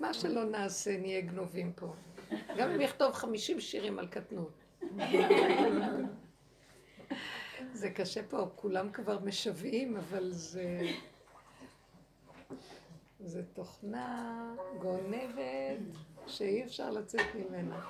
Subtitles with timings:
[0.00, 1.94] מה שלא נעשה, נהיה גנובים פה.
[2.56, 4.64] גם אם יכתוב חמישים שירים על קטנות.
[7.72, 10.80] זה קשה פה, כולם כבר משוועים, אבל זה...
[13.20, 15.78] זה תוכנה גונבת
[16.26, 17.86] שאי אפשר לצאת ממנה.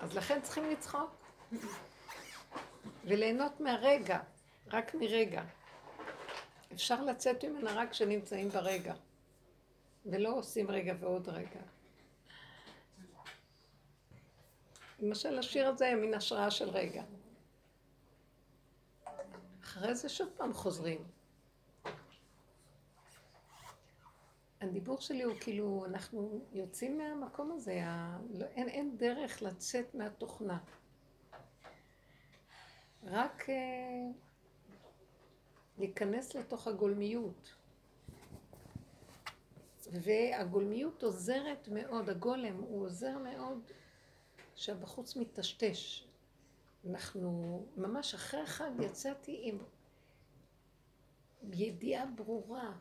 [0.00, 1.10] אז לכן צריכים לצחוק.
[3.04, 4.18] וליהנות מהרגע,
[4.72, 5.42] רק מרגע.
[6.72, 8.94] אפשר לצאת ממנה רק כשנמצאים ברגע,
[10.06, 11.60] ולא עושים רגע ועוד רגע.
[15.00, 17.02] למשל, השיר הזה היה מין השראה של רגע.
[19.62, 21.04] אחרי זה שוב פעם חוזרים.
[24.60, 28.18] הדיבור שלי הוא כאילו, אנחנו יוצאים מהמקום הזה, ה...
[28.30, 30.58] לא, אין, אין דרך לצאת מהתוכנה.
[33.04, 33.54] רק אה,
[35.80, 37.54] להיכנס לתוך הגולמיות.
[39.92, 43.58] והגולמיות עוזרת מאוד, הגולם הוא עוזר מאוד
[44.54, 46.04] שהבחוץ מטשטש.
[46.90, 49.58] אנחנו, ממש אחרי החג יצאתי עם
[51.52, 52.72] ידיעה ברורה.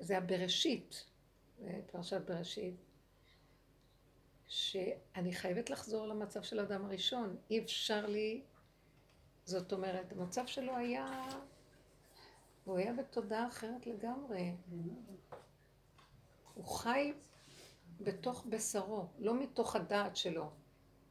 [0.00, 1.04] זה הבראשית,
[1.86, 2.76] פרשת בראשית,
[4.48, 7.36] שאני חייבת לחזור למצב של האדם הראשון.
[7.50, 8.42] אי אפשר לי,
[9.44, 11.28] זאת אומרת, המצב שלו היה,
[12.64, 14.52] הוא היה בתודעה אחרת לגמרי.
[16.54, 17.12] הוא חי
[18.00, 20.50] בתוך בשרו, לא מתוך הדעת שלו.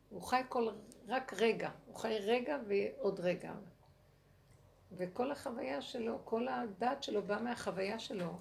[0.09, 0.69] הוא חי כל,
[1.07, 3.53] רק רגע, הוא חי רגע ועוד רגע.
[4.91, 8.39] וכל החוויה שלו, כל הדעת שלו באה מהחוויה שלו.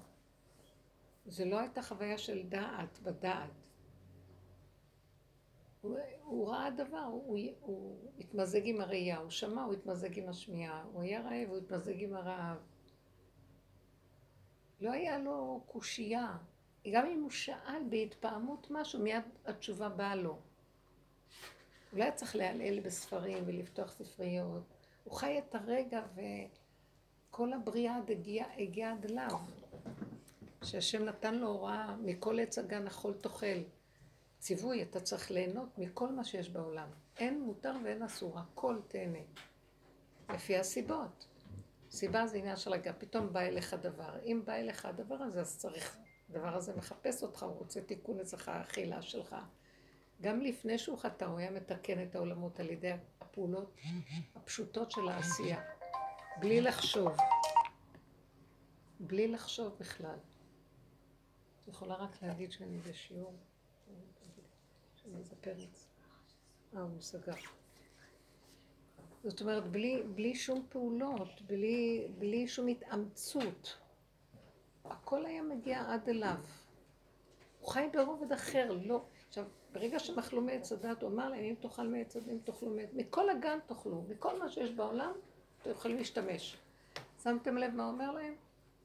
[1.25, 3.60] זה לא הייתה חוויה של דעת בדעת.
[5.81, 10.83] הוא, הוא ראה דבר, הוא, הוא התמזג עם הראייה, הוא שמע, הוא התמזג עם השמיעה,
[10.93, 12.57] הוא היה רעב, הוא התמזג עם הרעב.
[14.81, 16.37] לא היה לו קושייה.
[16.91, 20.29] גם אם הוא שאל בהתפעמות משהו, מיד התשובה באה לו.
[21.91, 24.63] הוא לא היה צריך להעלל בספרים ולפתוח ספריות.
[25.03, 26.01] הוא חי את הרגע
[27.29, 29.37] וכל הבריאה הגיעה הגיע עד אליו.
[30.63, 33.61] שהשם נתן לו הוראה, מכל עץ הגן אכול תאכל.
[34.41, 36.87] ציווי, אתה צריך ליהנות מכל מה שיש בעולם.
[37.17, 39.19] אין מותר ואין אסור, הכל תהנה.
[40.29, 41.27] לפי הסיבות.
[41.91, 44.19] סיבה זה עניין של רגע, פתאום בא אליך דבר.
[44.23, 45.97] אם בא אליך הדבר הזה, אז צריך,
[46.29, 49.35] הדבר הזה מחפש אותך, הוא רוצה תיקון אצלך, האכילה שלך.
[50.21, 52.91] גם לפני שהוא חטא, הוא היה מתקן את העולמות על ידי
[53.21, 53.75] הפעולות
[54.35, 55.61] הפשוטות של העשייה.
[56.39, 57.11] בלי לחשוב.
[58.99, 60.17] בלי לחשוב בכלל.
[61.67, 63.33] יכולה רק להגיד שאני בשיעור?
[65.03, 65.87] שאני זה פרץ.
[66.75, 67.33] אה, הוא סגר.
[69.23, 73.77] זאת אומרת, בלי, בלי שום פעולות, בלי, בלי שום התאמצות.
[74.85, 76.35] הכל היה מגיע עד אליו.
[77.59, 79.05] הוא חי ברובד אחר, לא...
[79.27, 82.69] עכשיו, ברגע שהם אכלו מעץ הדת, הוא אמר להם, אם תאכל מעץ הדת, אם תאכלו
[82.69, 82.89] מעץ...
[82.93, 85.11] מכל הגן תאכלו, מכל מה שיש בעולם,
[85.61, 86.57] אתם יכולים להשתמש.
[87.23, 88.35] שמתם לב מה אומר להם?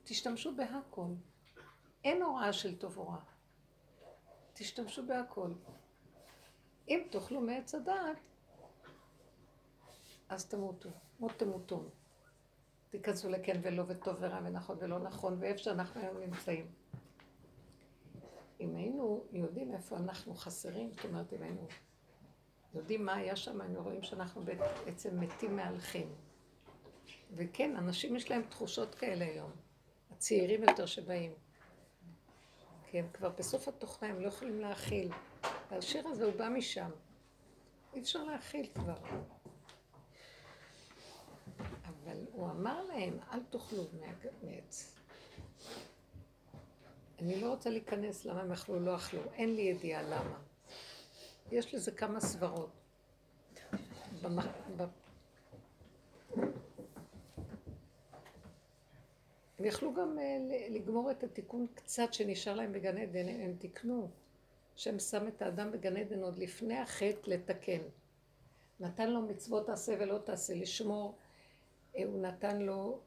[0.04, 1.06] תשתמשו בהכל.
[2.04, 3.10] אין הוראה של טוב או.
[4.54, 5.50] תשתמשו בהכל.
[6.88, 8.16] אם תאכלו מעץ הדעת,
[10.28, 10.88] אז תמותו,
[11.20, 11.88] מות תמותון.
[12.90, 16.66] תיכנסו לכן ולא וטוב ורע ונכון ולא נכון, ואיפה שאנחנו היום נמצאים.
[18.60, 21.66] אם היינו יודעים איפה אנחנו חסרים, זאת אומרת, אם היינו
[22.74, 26.14] יודעים מה היה שם, היינו רואים שאנחנו בעצם מתים מהלכים.
[27.34, 29.50] וכן, אנשים יש להם תחושות כאלה היום,
[30.10, 31.32] הצעירים יותר שבאים.
[32.86, 35.12] כי הם כבר בסוף התוכנה, הם לא יכולים להכיל.
[35.70, 36.90] והשיר הזה הוא בא משם.
[37.94, 38.96] אי אפשר להכיל כבר.
[41.84, 43.82] אבל הוא אמר להם, אל תאכלו
[44.42, 44.96] מעץ.
[47.18, 50.38] אני לא רוצה להיכנס למה הם אכלו לא אכלו, אין לי ידיעה למה.
[51.52, 52.70] יש לזה כמה סברות.
[59.58, 60.38] הם יכלו גם אה,
[60.70, 64.10] לגמור את התיקון קצת שנשאר להם בגן עדן, הם תיקנו.
[64.76, 67.80] השם שם את האדם בגן עדן עוד לפני החטא לתקן.
[68.80, 71.18] נתן לו מצוות תעשה ולא תעשה, לשמור,
[71.96, 73.00] אה, הוא נתן לו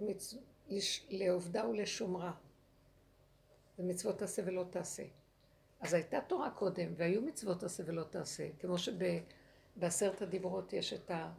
[0.00, 0.34] מצ...
[0.68, 1.06] לש...
[1.10, 2.32] לעובדה ולשומרה.
[3.78, 5.02] ומצוות תעשה ולא תעשה.
[5.80, 11.32] אז הייתה תורה קודם, והיו מצוות תעשה ולא תעשה, כמו שבעשרת הדיברות יש את, ה,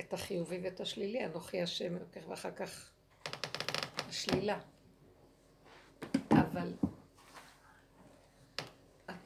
[0.00, 1.96] את החיובי ואת השלילי, אנוכי השם
[2.28, 2.90] ואחר כך
[4.08, 4.60] השלילה.
[6.30, 6.72] אבל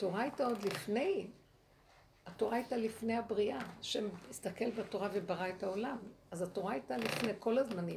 [0.05, 1.27] התורה הייתה עוד לפני
[2.27, 3.59] התורה הייתה לפני הבריאה.
[3.81, 5.99] השם הסתכל בתורה וברא את העולם.
[6.31, 7.97] אז התורה הייתה לפני כל הזמנים.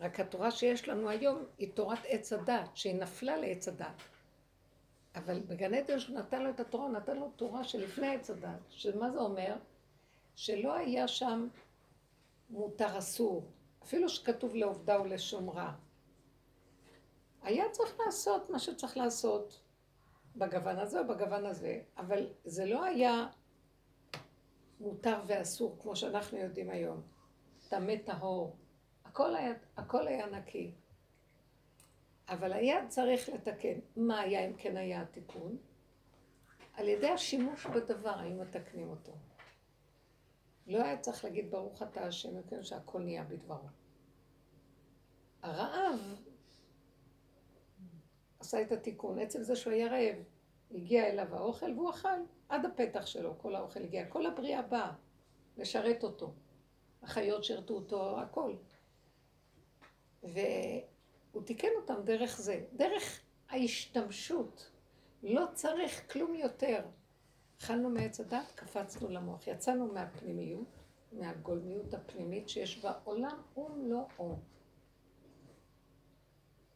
[0.00, 4.02] רק התורה שיש לנו היום היא תורת עץ הדת, שהיא נפלה לעץ הדת.
[5.14, 8.60] אבל בגן עדן שהוא נתן לו את התורה, הוא נתן לו תורה שלפני עץ הדת.
[8.68, 9.56] שמה זה אומר?
[10.36, 11.48] שלא היה שם
[12.50, 13.46] מותר אסור,
[13.82, 15.72] אפילו שכתוב לעובדה ולשומרה.
[17.42, 19.60] היה צריך לעשות מה שצריך לעשות
[20.36, 23.26] בגוון הזה או בגוון הזה, אבל זה לא היה
[24.80, 27.02] מותר ואסור כמו שאנחנו יודעים היום.
[27.68, 28.56] טמא טהור.
[29.04, 30.74] הכל היה, הכל היה נקי.
[32.28, 33.78] אבל היה צריך לתקן.
[33.96, 35.56] מה היה אם כן היה התיקון?
[36.74, 39.12] על ידי השימוש בדבר היו מתקנים אותו.
[40.66, 43.68] לא היה צריך להגיד ברוך אתה השם, וכן שהכל נהיה בדברו.
[45.42, 46.00] הרעב
[48.42, 49.18] עשה את התיקון.
[49.18, 50.16] עצם זה שהוא היה רעב,
[50.74, 52.08] הגיע אליו האוכל והוא אכל
[52.48, 54.06] עד הפתח שלו, כל האוכל הגיע.
[54.06, 54.92] כל הבריאה באה
[55.56, 56.32] לשרת אותו.
[57.02, 58.54] החיות שירתו אותו, הכל.
[60.22, 64.70] והוא תיקן אותם דרך זה, דרך ההשתמשות.
[65.22, 66.84] לא צריך כלום יותר.
[67.60, 69.46] אכלנו מעץ הדת, קפצנו למוח.
[69.46, 70.78] יצאנו מהפנימיות,
[71.12, 74.36] מהגולמיות הפנימית שיש בה עולם ומלואו.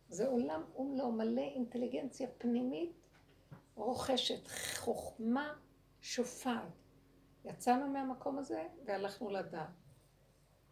[0.09, 2.93] זה עולם ומלואו, מלא אינטליגנציה פנימית
[3.75, 5.55] רוכשת, חוכמה
[6.01, 6.73] שופעת.
[7.45, 9.71] יצאנו מהמקום הזה והלכנו לדעת.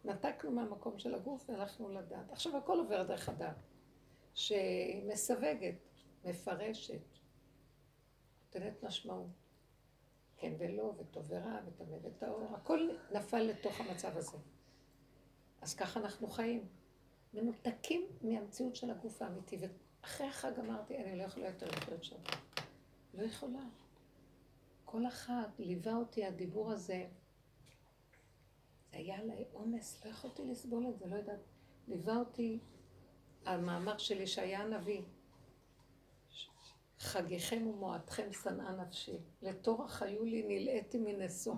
[0.05, 2.31] נתקנו מהמקום של הגוף והלכנו לדעת.
[2.31, 3.55] עכשיו הכל עובר דרך הדעת,
[4.33, 5.75] שמסווגת,
[6.25, 7.01] מפרשת,
[8.45, 9.27] נותנת משמעות.
[10.37, 14.37] כן ולא, וטוב ורע, וטמא וטהור, הכל נפל לתוך המצב הזה.
[15.61, 16.67] אז ככה אנחנו חיים.
[17.35, 19.57] מנותקים מהמציאות של הגוף האמיתי.
[20.01, 22.15] ואחרי החג אמרתי, אני לא יכולה יותר לחיות שם.
[23.13, 23.63] לא יכולה.
[24.85, 27.07] כל החג ליווה אותי הדיבור הזה.
[28.91, 31.39] זה היה עליי עומס, לא יכולתי לסבול את זה, לא יודעת.
[31.87, 32.59] ליווה אותי
[33.45, 35.01] המאמר של ישעיה הנביא.
[36.99, 39.17] חגיכם ומועדכם שנאה נפשי.
[39.41, 41.55] לתורך היו לי נלאיתי מנשוא.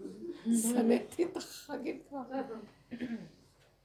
[0.62, 2.22] שנאתי את החגים כבר.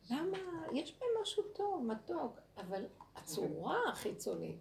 [0.09, 0.37] למה?
[0.73, 2.85] יש בהם משהו טוב, מתוק, אבל
[3.15, 4.59] הצורה החיצונית,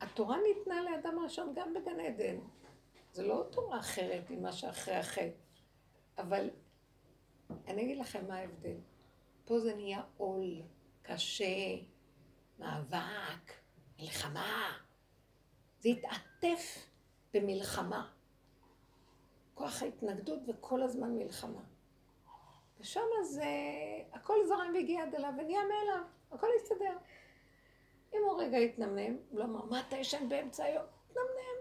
[0.00, 2.38] התורה ניתנה לאדם הראשון גם בגן עדן.
[3.12, 5.30] זה לא תורה אחרת ממה שאחרי החטא,
[6.18, 6.50] אבל
[7.66, 8.76] אני אגיד לכם מה ההבדל.
[9.44, 10.62] פה זה נהיה עול,
[11.02, 11.76] קשה,
[12.58, 13.52] מאבק,
[13.98, 14.78] מלחמה.
[15.80, 16.88] זה התעטף
[17.34, 18.12] במלחמה.
[19.54, 21.60] כוח ההתנגדות וכל הזמן מלחמה.
[22.80, 23.44] ושם זה,
[24.12, 26.96] הכל זרם והגיע עד אליו ונהיה מאליו, הכל הסתדר.
[28.14, 30.84] אם הוא רגע התנמנם, הוא לא אמר, מה אתה ישן באמצע היום?
[31.10, 31.60] התנמנם.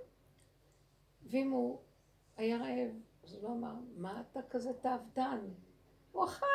[1.24, 1.80] ואם הוא
[2.38, 2.90] היה רעב,
[3.24, 5.40] אז הוא לא אמר, מה אתה כזה תאוותן?
[6.12, 6.46] הוא אכל.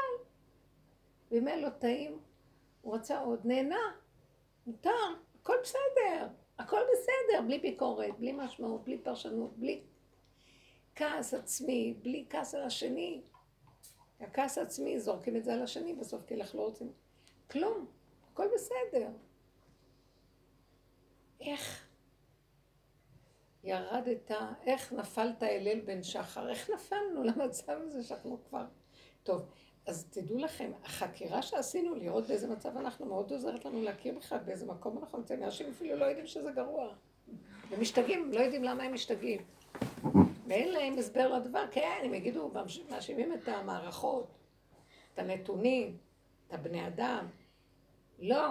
[1.30, 2.18] ואם אין לו טעים,
[2.82, 3.92] הוא רצה עוד, נהנה,
[4.66, 4.90] מותר,
[5.40, 6.28] הכל בסדר,
[6.58, 9.82] הכל בסדר, בלי ביקורת, בלי משמעות, בלי פרשנות, בלי
[10.94, 13.22] כעס עצמי, בלי כעס על השני.
[14.20, 16.92] הכעס העצמי, זורקים את זה על השני בסוף, כי אנחנו לא רוצים...
[17.50, 17.86] כלום,
[18.32, 19.08] הכל בסדר.
[21.40, 21.86] איך
[23.64, 24.30] ירדת,
[24.66, 28.64] איך נפלת אליל בן שחר, איך נפלנו למצב הזה שאנחנו כבר...
[29.22, 29.42] טוב,
[29.86, 34.66] אז תדעו לכם, החקירה שעשינו, לראות באיזה מצב אנחנו, מאוד עוזרת לנו להכיר בכלל באיזה
[34.66, 35.42] מקום אנחנו נמצאים.
[35.42, 36.94] אנשים אפילו לא יודעים שזה גרוע.
[37.70, 39.40] הם משתגעים, לא יודעים למה הם משתגעים.
[40.46, 42.50] ואין להם הסבר לדבר, כן, הם יגידו,
[42.90, 44.26] מאשימים את המערכות,
[45.14, 45.96] את הנתונים,
[46.46, 47.26] את הבני אדם.
[48.18, 48.48] לא.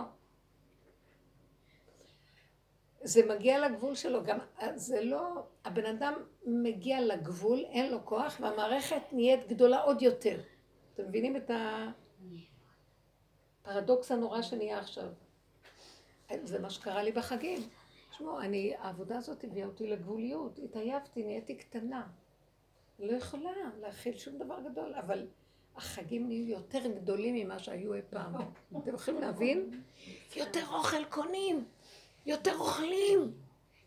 [3.04, 4.38] זה מגיע לגבול שלו, גם
[4.76, 6.14] זה לא, הבן אדם
[6.46, 10.40] מגיע לגבול, אין לו כוח, והמערכת נהיית גדולה עוד יותר.
[10.94, 11.52] אתם מבינים את
[13.64, 15.08] הפרדוקס הנורא שנהיה עכשיו?
[16.44, 17.60] זה מה שקרה לי בחגים.
[18.14, 22.08] תשמעו, אני, העבודה הזאת הביאה אותי לגבוליות, התעייפתי, נהייתי קטנה.
[23.00, 25.28] לא יכולה להכיל שום דבר גדול, אבל
[25.76, 28.36] החגים נהיו יותר גדולים ממה שהיו אי פעם.
[28.78, 29.84] אתם יכולים להבין?
[30.36, 31.66] יותר אוכל קונים,
[32.26, 33.34] יותר אוכלים,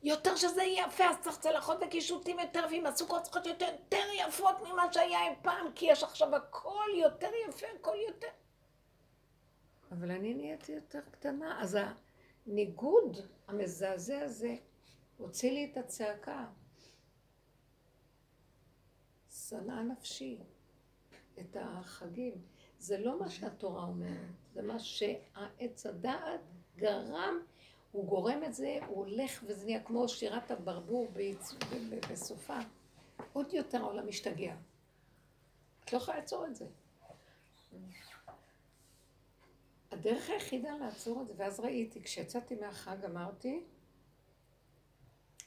[0.03, 4.93] יותר שזה יפה, אז צריך צלחות וקישוטים יותר, ואם הסוכות צריכות יותר, יותר יפות ממה
[4.93, 8.29] שהיה אי פעם, כי יש עכשיו הכל יותר יפה, הכל יותר.
[9.93, 11.79] אבל אני נהייתי יותר קטנה, אז
[12.47, 13.17] הניגוד
[13.49, 14.57] המזעזע הזה
[15.17, 16.47] הוציא לי את הצעקה.
[19.31, 20.39] שנאה נפשי,
[21.41, 22.35] את החגים.
[22.79, 26.41] זה לא מה שהתורה אומרת, זה מה שהעץ הדעת
[26.77, 27.39] גרם,
[27.93, 31.09] הוא גורם את זה, הוא הולך וזה נהיה כמו שירת הברבור
[32.11, 32.59] בסופה.
[33.33, 34.57] עוד יותר העולם משתגע.
[35.85, 36.67] את לא יכולה לעצור את זה.
[39.99, 43.65] הדרך היחידה לעצור את זה, ואז ראיתי, כשיצאתי מהחג אמרתי,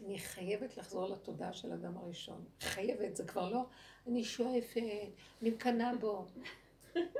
[0.05, 2.45] אני חייבת לחזור לתודעה של אדם הראשון.
[2.61, 3.65] חייבת, זה כבר לא,
[4.07, 4.77] אני שואפת,
[5.41, 6.25] אני מקנאה בו.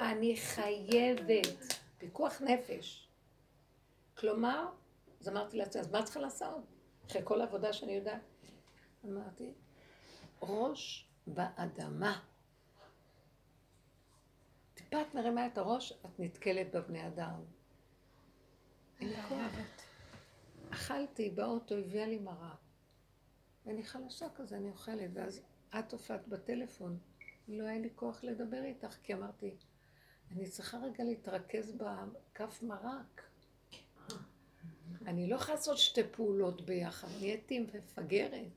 [0.02, 1.80] אני חייבת.
[1.98, 3.08] פיקוח נפש.
[4.18, 4.68] כלומר,
[5.22, 6.62] אז אמרתי לעצמי, אז מה צריכה לעשות?
[7.08, 8.22] אחרי כל העבודה שאני יודעת.
[9.06, 9.54] אמרתי,
[10.42, 12.20] ראש באדמה.
[14.90, 17.42] טיפה את מרימה את הראש, את נתקלת בבני אדם.
[19.00, 19.52] אין לי כוח.
[20.70, 22.60] אכלתי באוטו, הביאה לי מרק.
[23.66, 25.42] ואני חלשה כזה, אני אוכלת, ואז
[25.80, 26.98] את הופעת בטלפון.
[27.48, 29.56] לא היה לי כוח לדבר איתך, כי אמרתי,
[30.32, 33.22] אני צריכה רגע להתרכז בכף מרק.
[35.06, 38.48] אני לא יכולה לעשות שתי פעולות ביחד, נהייתי מפגרת.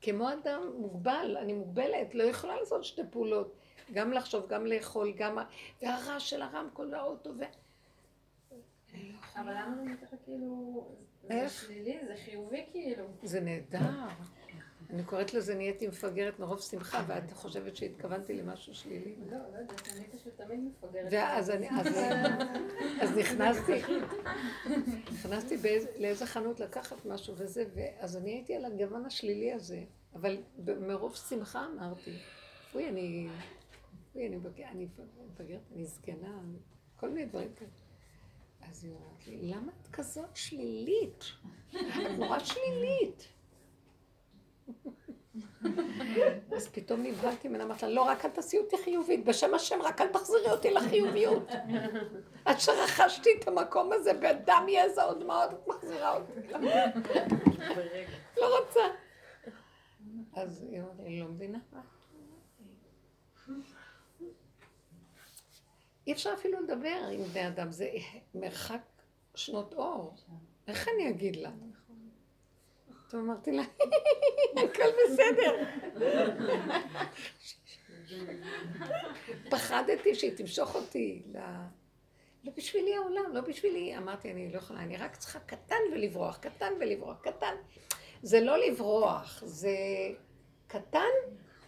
[0.00, 3.61] כמו אדם מוגבל, אני מוגבלת, לא יכולה לעשות שתי פעולות.
[3.92, 5.38] גם לחשוב, גם לאכול, גם...
[5.82, 7.42] והרעש של הרמקול והאוטו ו...
[9.36, 10.86] אבל למה זה ככה כאילו...
[11.28, 13.04] זה שלילי, זה חיובי כאילו.
[13.22, 13.78] זה נהדר.
[14.90, 19.14] אני קוראת לזה נהייתי מפגרת מרוב שמחה, ואת חושבת שהתכוונתי למשהו שלילי.
[19.30, 21.12] לא, לא יודעת, אני פשוט תמיד מפגרת.
[23.00, 23.82] אז נכנסתי,
[25.12, 25.56] נכנסתי
[25.98, 29.80] לאיזה חנות לקחת משהו וזה, ואז אני הייתי על הגוון השלילי הזה,
[30.14, 30.42] אבל
[30.80, 32.18] מרוב שמחה אמרתי,
[32.74, 33.28] אוי, אני,
[34.16, 36.40] אני מפגרת, אני זקנה,
[36.96, 37.70] כל מיני דברים כאלה.
[38.62, 41.24] אז היא אומרת לי, למה את כזאת שלילית?
[41.70, 43.28] את נורא שלילית.
[46.56, 50.00] אז פתאום נבהלתי ממנה, אמרתי לה, לא, רק אל תעשי אותי חיובית, בשם השם, רק
[50.00, 51.50] אל תחזירי אותי לחיוביות.
[52.44, 56.32] עד שרכשתי את המקום הזה בדם יזע עוד דמעות, את מחזירה אותי.
[58.36, 58.80] לא רוצה.
[60.34, 61.80] אז היא אומרת, אני לא מבינה מה.
[66.06, 67.90] אי אפשר אפילו לדבר עם בני אדם, זה
[68.34, 68.82] מרחק
[69.34, 70.14] שנות אור.
[70.68, 71.50] איך אני אגיד לה?
[73.08, 73.62] טוב, אמרתי לה,
[74.56, 75.64] הכל בסדר.
[79.50, 81.38] פחדתי שהיא תמשוך אותי ל...
[82.44, 83.96] לא בשבילי העולם, לא בשבילי.
[83.96, 87.54] אמרתי, אני לא יכולה, אני רק צריכה קטן ולברוח, קטן ולברוח, קטן.
[88.22, 89.76] זה לא לברוח, זה
[90.66, 91.10] קטן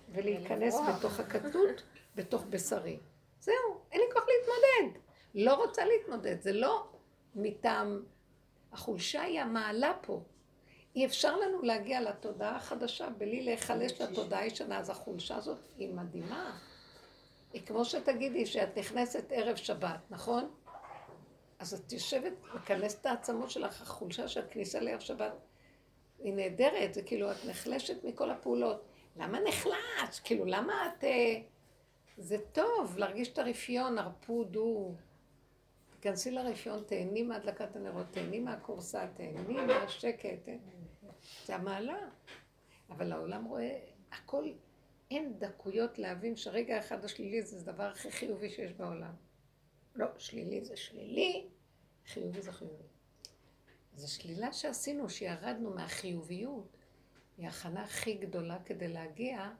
[0.08, 1.82] ולהיכנס בתוך הכתות,
[2.14, 2.98] בתוך בשרי.
[3.44, 5.00] זהו, אין לי כוח להתמודד.
[5.34, 6.86] לא רוצה להתמודד, זה לא
[7.34, 8.02] מטעם...
[8.72, 10.22] החולשה היא המעלה פה.
[10.96, 16.58] אי אפשר לנו להגיע לתודעה החדשה בלי להיחלש לתודעה הישנה, אז החולשה הזאת היא מדהימה.
[17.52, 20.50] היא כמו שתגידי שאת נכנסת ערב שבת, נכון?
[21.58, 25.32] אז את יושבת, מכנסת את העצמות שלך, החולשה של הכניסה לערב שבת
[26.18, 28.82] היא נהדרת, זה כאילו את נחלשת מכל הפעולות.
[29.16, 30.20] למה נחלש?
[30.24, 31.04] כאילו, למה את...
[31.04, 31.40] אה,
[32.16, 34.94] זה טוב להרגיש את הרפיון, הרפו דו.
[35.90, 40.48] תיכנסי לרפיון, תהני מהדלקת הנרות, תהני מהכורסה, תהני מהשקט.
[41.46, 42.08] זה המעלה.
[42.90, 43.78] אבל העולם רואה,
[44.12, 44.52] הכל,
[45.10, 49.14] אין דקויות להבין שרגע אחד השלילי זה הדבר הכי חיובי שיש בעולם.
[49.94, 51.46] לא, שלילי זה שלילי,
[52.06, 52.84] חיובי זה חיובי.
[53.96, 56.76] זו שלילה שעשינו, שירדנו מהחיוביות,
[57.36, 59.50] היא ההכנה הכי גדולה כדי להגיע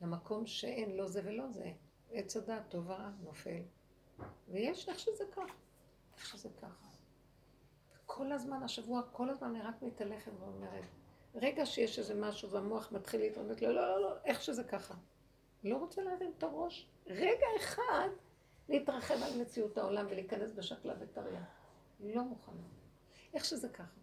[0.00, 1.72] למקום שאין לא זה ולא זה.
[2.12, 3.62] עץ הדעת, טוב ורע, נופל.
[4.48, 5.54] ויש איך שזה ככה,
[6.16, 6.88] איך שזה ככה.
[8.06, 10.84] כל הזמן, השבוע, כל הזמן אני רק מתהלכת ואומרת,
[11.34, 14.94] רגע שיש איזה משהו והמוח מתחיל להתעומת, לא, לא, לא, לא, איך שזה ככה.
[15.64, 18.08] לא רוצה להרים את הראש, רגע אחד
[18.68, 21.44] להתרחב על מציאות העולם ולהיכנס בשקלה וטריה.
[22.00, 22.62] לא מוכנה.
[23.34, 23.97] איך שזה ככה.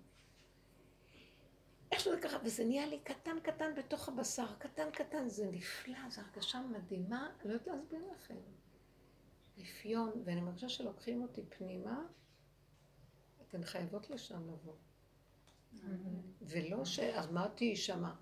[1.96, 6.22] איך שזה ככה, וזה נהיה לי קטן קטן בתוך הבשר, קטן קטן, זה נפלא, זו
[6.22, 8.36] הרגשה מדהימה, לא יודעת להסביר לכם.
[9.58, 12.06] רפיון, ואני מרגישה שלוקחים אותי פנימה,
[13.42, 14.74] אתן חייבות לשם לבוא.
[16.42, 17.00] ולא ש...
[17.00, 18.16] אז מה תהיי שמה?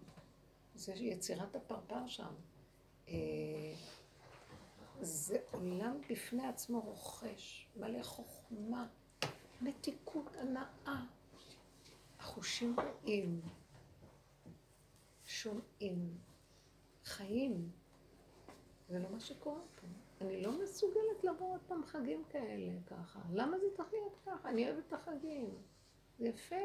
[0.75, 2.33] זה יצירת הפרפר שם.
[3.07, 3.13] אה,
[5.01, 8.87] זה עולם בפני עצמו רוכש, מלא חוכמה,
[9.61, 11.05] מתיקות, הנאה.
[12.19, 13.41] החושים רואים,
[15.43, 16.17] שומעים,
[17.03, 17.71] חיים.
[18.89, 19.87] זה לא מה שקורה פה.
[20.21, 23.19] אני לא מסוגלת לבוא עוד פעם חגים כאלה ככה.
[23.33, 24.49] למה זה צריך להיות ככה?
[24.49, 25.61] אני אוהבת את החגים.
[26.19, 26.55] זה יפה.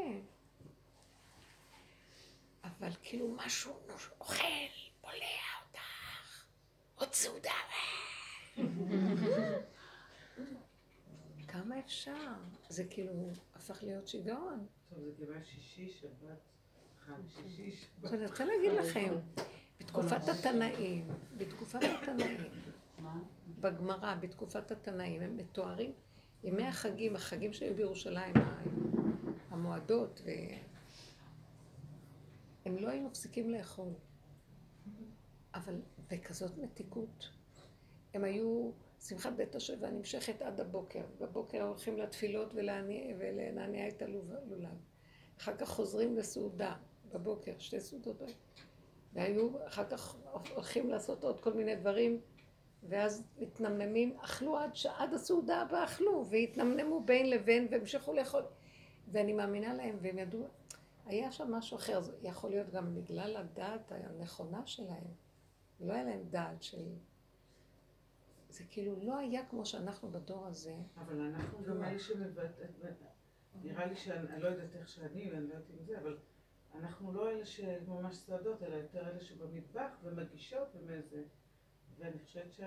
[2.65, 3.73] אבל כאילו משהו
[4.21, 4.45] אוכל,
[5.01, 5.15] בולע
[5.67, 6.47] אותך,
[6.95, 7.51] עוד סעודה.
[11.49, 12.35] כמה אפשר?
[12.69, 13.13] זה כאילו
[13.55, 14.67] הפך להיות שיגעון.
[14.91, 16.58] טוב, זה כמעט שישי, שבת,
[18.13, 19.15] אני רוצה להגיד לכם,
[19.81, 22.41] בתקופת התנאים, בתקופת התנאים,
[23.61, 25.93] בגמרא, בתקופת התנאים, הם מתוארים,
[26.45, 28.35] ימי החגים, החגים שהיו בירושלים,
[29.51, 30.23] המועדות,
[32.65, 33.93] הם לא היו מפסיקים לאכול.
[35.55, 37.31] אבל בכזאת מתיקות.
[38.15, 41.05] הם היו, שמחת בית השבע נמשכת עד הבוקר.
[41.21, 44.77] בבוקר הולכים לתפילות ולנענע את הלולב.
[45.39, 46.75] אחר כך חוזרים לסעודה
[47.15, 48.23] בבוקר, שתי סעודות.
[49.13, 50.17] והיו, אחר כך
[50.55, 52.21] הולכים לעשות עוד כל מיני דברים,
[52.89, 58.43] ואז מתנמנמים, אכלו עד, עד הסעודה הבאה אכלו, והתנמנמו בין לבין והמשכו לאכול.
[59.13, 60.49] ואני מאמינה להם, והם ידעו,
[61.07, 65.05] היה שם משהו אחר, זה יכול להיות גם בגלל הדעת הנכונה שלהם.
[65.81, 66.85] לא היה להם דעת של...
[68.49, 70.75] זה כאילו לא היה כמו שאנחנו בדור הזה.
[70.97, 72.73] אבל אנחנו גם אלה שמבטאת...
[73.63, 76.19] נראה לי שאני לא יודעת איך שאני, ואני לא יודעת אם זה, אבל
[76.75, 81.23] אנחנו לא אלה שממש סועדות, אלא יותר אלה שבמטבח ומגישות ומזה.
[81.99, 82.61] ואני חושבת ש...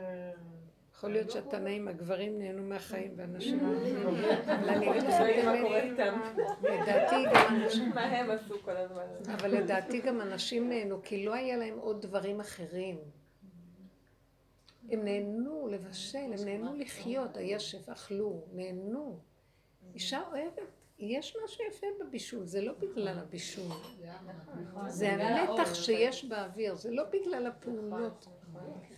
[0.96, 3.60] יכול להיות שהתנאים, הגברים נהנו מהחיים והנשים
[4.46, 5.16] אבל אני אגיד לך
[6.64, 7.90] לדעתי גם אנשים...
[7.90, 9.04] מה הם עשו כל הזמן?
[9.34, 13.00] אבל לדעתי גם אנשים נהנו, כי לא היה להם עוד דברים אחרים.
[14.90, 19.20] הם נהנו לבשל, הם נהנו לחיות, הישב, אכלו, נהנו.
[19.94, 23.72] אישה אוהבת, יש משהו יפה בבישול, זה לא בגלל הבישול.
[24.88, 28.28] זה המתח שיש באוויר, זה לא בגלל הפעולות.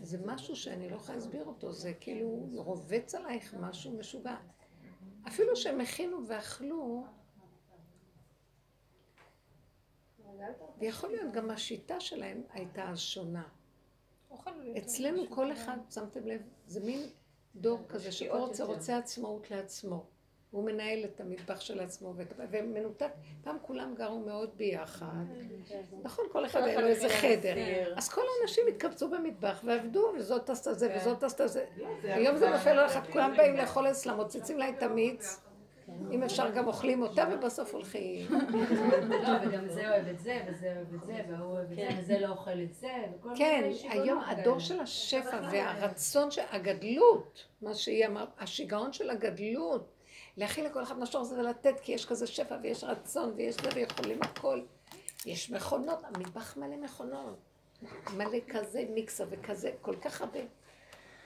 [0.02, 4.36] זה משהו שאני לא יכולה להסביר אותו, זה כאילו רובץ עלייך משהו משוגע.
[5.28, 7.06] אפילו שהם הכינו ואכלו,
[10.80, 13.48] ויכול להיות גם השיטה שלהם הייתה אז שונה.
[14.78, 17.00] אצלנו כל אחד, שמתם לב, זה מין
[17.56, 20.06] דור כזה שכל רוצה, רוצה עצמאות לעצמו.
[20.54, 22.14] הוא מנהל את המטבח של עצמו,
[22.52, 23.12] ומנותק,
[23.44, 25.26] פעם כולם גרו מאוד ביחד,
[26.04, 27.54] נכון, כל אחד היה לו איזה חדר,
[27.96, 31.66] אז כל האנשים התקבצו במטבח ועבדו, וזאת עשתה זה וזאת עשתה זה,
[32.04, 35.40] היום זה נופל על אחד, כולם באים לאכול אצלם, מוצצים לה את המיץ,
[36.12, 38.32] אם אפשר גם אוכלים אותה ובסוף הולכים.
[39.24, 42.20] לא, וגם זה אוהב את זה, וזה אוהב את זה, והוא אוהב את זה, וזה
[42.20, 42.94] לא אוכל את זה,
[43.36, 49.93] כן, היום הדור של השפע והרצון, הגדלות, מה שהיא אמרה, השיגעון של הגדלות,
[50.38, 54.20] להכיל לכל אחד משור זה ולתת, כי יש כזה שפע ויש רצון ויש זה ויכולים
[54.22, 54.62] הכל.
[55.26, 57.38] יש מכונות, המטבח מלא מכונות.
[58.18, 60.40] מלא כזה מיקסה וכזה, כל כך הרבה.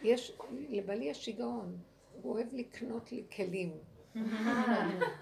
[0.04, 0.32] יש,
[0.70, 1.78] לבעלי יש שיגעון,
[2.22, 3.78] הוא אוהב לקנות לי כלים.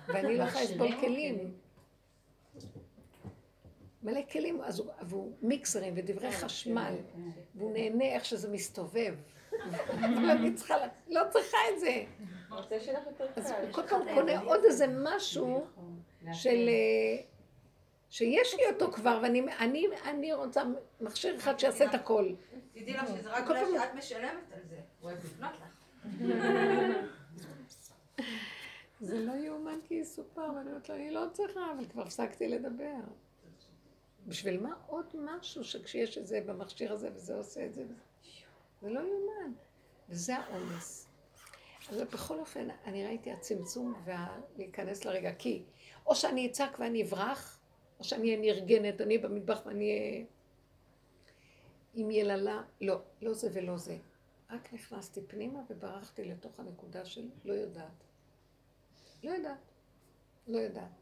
[0.07, 1.53] ואני לא יכולה לסבול כלים.
[4.03, 7.21] מלא כלים, אז הוא, והוא מיקסרים ודברי כן, חשמל, כן.
[7.55, 9.15] והוא נהנה איך שזה מסתובב.
[10.01, 10.75] ואני צריכה,
[11.07, 12.03] לא צריכה את זה.
[13.35, 15.65] אז הוא כל פעם קונה עוד איזה משהו.
[16.33, 16.69] של...
[16.69, 17.23] אה,
[18.09, 20.63] שיש לי אותו כבר, ואני רוצה
[21.01, 22.33] מכשיר אחד שיעשה את הכל.
[22.73, 25.75] תדעי לך שזה רק בגלל שאת משלמת על זה, הוא אוהב לפנות לך.
[29.01, 32.95] זה לא יאומן כי יסופר, ואני אומרת לו, אני לא צריכה, אבל כבר הפסקתי לדבר.
[34.27, 37.83] בשביל מה עוד משהו שכשיש את זה במכשיר הזה וזה עושה את זה?
[38.81, 39.53] זה לא יאומן.
[40.09, 41.07] וזה העומס.
[41.89, 45.63] אז בכל אופן, אני ראיתי הצמצום ולהיכנס לרגע, כי
[46.05, 47.59] או שאני אצעק ואני אברח,
[47.99, 50.25] או שאני אהיה נרגנת, אני במטבח ואני אהיה
[51.93, 53.97] עם יללה, לא, לא זה ולא זה.
[54.49, 58.03] רק נכנסתי פנימה וברחתי לתוך הנקודה של לא יודעת.
[59.23, 59.71] לא יודעת.
[60.47, 61.01] לא יודעת.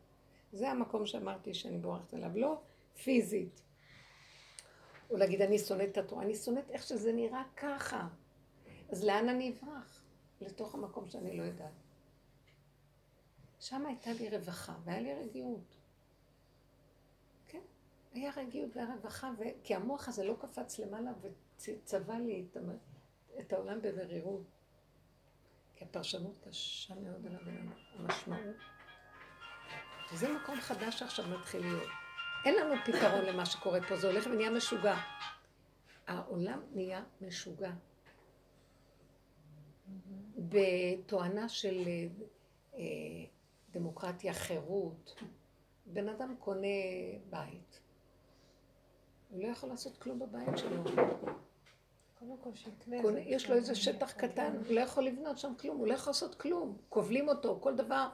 [0.52, 2.32] זה המקום שאמרתי שאני בורחת אליו.
[2.36, 2.62] לא
[3.04, 3.62] פיזית.
[5.14, 6.24] או להגיד, אני שונאת את התורה.
[6.24, 8.08] אני שונאת איך שזה נראה ככה.
[8.90, 10.02] אז לאן אני אברח?
[10.42, 11.72] לתוך המקום שאני לא יודעת.
[13.60, 15.78] שם הייתה לי רווחה, והיה לי רגיעות.
[17.48, 17.62] כן,
[18.14, 19.44] היה רגיעות והרווחה, ו...
[19.64, 21.12] כי המוח הזה לא קפץ למעלה
[21.62, 22.58] וצבע לי את.
[23.40, 24.44] את העולם במרירות.
[25.76, 27.38] כי הפרשנות קשה מאוד על
[27.96, 28.56] המשמעות.
[30.14, 32.03] וזה מקום חדש שעכשיו מתחיל להיות.
[32.46, 34.96] אין לנו פתרון למה שקורה פה, זה הולך ונהיה משוגע.
[36.08, 37.72] העולם נהיה משוגע.
[40.38, 41.84] בתואנה של
[42.76, 42.80] אה,
[43.72, 45.16] דמוקרטיה, חירות.
[45.86, 46.68] בן אדם קונה
[47.30, 47.80] בית.
[49.30, 50.84] הוא לא יכול לעשות כלום בבית שלו.
[53.26, 56.36] יש לו איזה שטח קטן, הוא לא יכול לבנות שם כלום, הוא לא יכול לעשות
[56.36, 56.78] כלום.
[56.90, 58.10] כובלים אותו, כל דבר.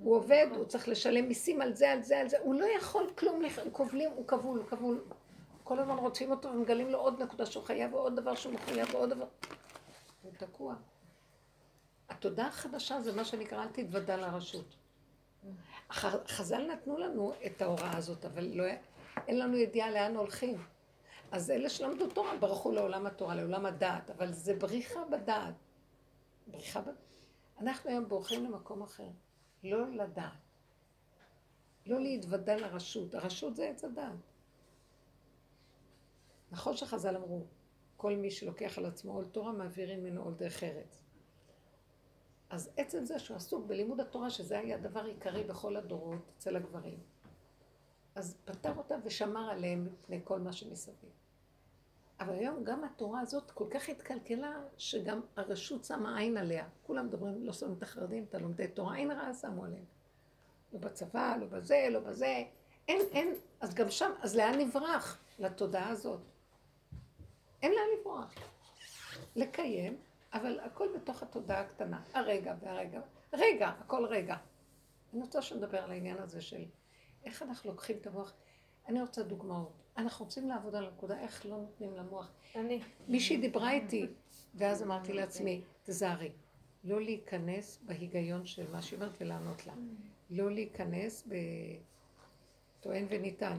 [0.00, 3.10] הוא עובד, הוא צריך לשלם מיסים על זה, על זה, על זה, הוא לא יכול
[3.18, 5.04] כלום, כובלים, הוא כבול, הוא כבול.
[5.64, 9.10] כל הזמן רוצים אותו ומגלים לו עוד נקודה שהוא חייב, ועוד דבר שהוא מחויב, ועוד
[9.10, 9.26] דבר.
[10.22, 10.74] הוא תקוע.
[12.08, 14.76] התודעה החדשה זה מה שנקרא אל תתוודע לרשות.
[16.28, 18.64] חז"ל נתנו לנו את ההוראה הזאת, אבל לא,
[19.28, 20.58] אין לנו ידיעה לאן הולכים.
[21.32, 25.54] אז אלה שלמדו תורה ברחו לעולם התורה, לעולם הדעת, אבל זה בריחה בדעת.
[26.46, 26.88] בריחה ב...
[27.60, 29.08] אנחנו היום בורחים למקום אחר.
[29.70, 30.32] לא לדעת.
[31.86, 33.14] לא להתוודע לרשות.
[33.14, 34.16] הרשות זה עץ הדעת.
[36.50, 37.44] נכון שחז"ל אמרו,
[37.96, 41.02] כל מי שלוקח על עצמו עול תורה, מעבירים ממנו עול דרך ארץ.
[42.50, 46.98] אז עצם זה שהוא עסוק בלימוד התורה, שזה היה הדבר העיקרי בכל הדורות אצל הגברים,
[48.14, 51.25] אז פתר אותם ושמר עליהם מפני כל מה שמסביב.
[52.20, 56.68] אבל היום גם התורה הזאת כל כך התקלקלה, שגם הרשות שמה עין עליה.
[56.82, 59.84] כולם מדברים, לא שמים את החרדים, את הלומדי תורה, עין רעה שמו עליהם.
[60.72, 62.44] לא בצבא, לא בזה, לא בזה.
[62.88, 65.18] אין, אין, אז גם שם, אז לאן נברח?
[65.38, 66.20] לתודעה הזאת.
[67.62, 68.34] אין לאן לברוח.
[69.36, 69.96] לקיים,
[70.32, 72.02] אבל הכל בתוך התודעה הקטנה.
[72.14, 73.00] הרגע והרגע.
[73.32, 74.36] רגע, הכל רגע.
[75.14, 76.64] אני רוצה שנדבר על העניין הזה של
[77.24, 78.32] איך אנחנו לוקחים את המוח.
[78.88, 79.85] אני רוצה דוגמאות.
[79.96, 82.32] אנחנו רוצים לעבוד על הנקודה, איך לא נותנים למוח.
[82.56, 82.80] אני.
[83.08, 84.06] מישהי דיברה איתי,
[84.54, 86.32] ואז אמרתי לעצמי, תזהרי,
[86.84, 89.74] לא להיכנס בהיגיון של מה שהיא אומרת ולענות לה.
[90.30, 91.28] לא להיכנס
[92.80, 93.58] בטוען וניתן.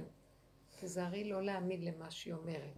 [0.80, 2.74] תזהרי לא להאמין למה שהיא אומרת.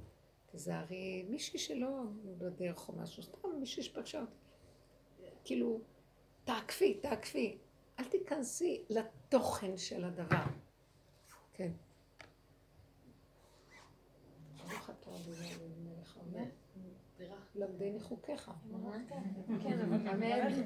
[0.51, 2.03] תזהרי מישהי שלא
[2.37, 4.35] בדרך או משהו, סתם מישהי שפגשה אותי.
[5.43, 5.79] כאילו,
[6.43, 7.57] תעקפי, תעקפי.
[7.99, 10.43] אל תיכנסי לתוכן של הדבר.
[11.53, 11.71] כן.
[14.57, 15.18] ברוך אתה אדוני אלוהינו מלך העולם.
[17.55, 18.51] למדני חוקיך.
[19.63, 20.63] כן, אבל אמן.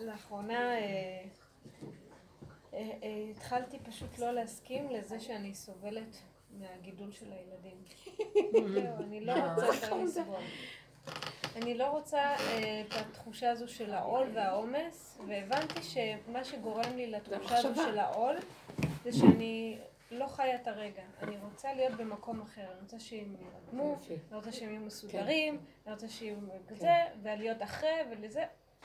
[0.00, 1.24] לאחרונה אה,
[2.74, 6.16] אה, אה, התחלתי פשוט לא להסכים לזה שאני סובלת
[6.50, 7.84] מהגידול של הילדים.
[9.04, 10.40] אני לא רוצה יותר לסבול.
[11.56, 17.58] אני לא רוצה אה, את התחושה הזו של העול והעומס, והבנתי שמה שגורם לי לתחושה
[17.58, 17.82] הזו.
[17.82, 18.36] של העול,
[19.04, 19.78] זה שאני
[20.10, 21.02] לא חיה את הרגע.
[21.22, 22.62] אני רוצה להיות במקום אחר.
[22.62, 24.14] אני רוצה שהם יירדמו, יופי.
[24.28, 26.74] אני רוצה שהם יהיו מסודרים, אני רוצה כן.
[26.74, 28.44] כזה, ולהיות אחרי, ולזה,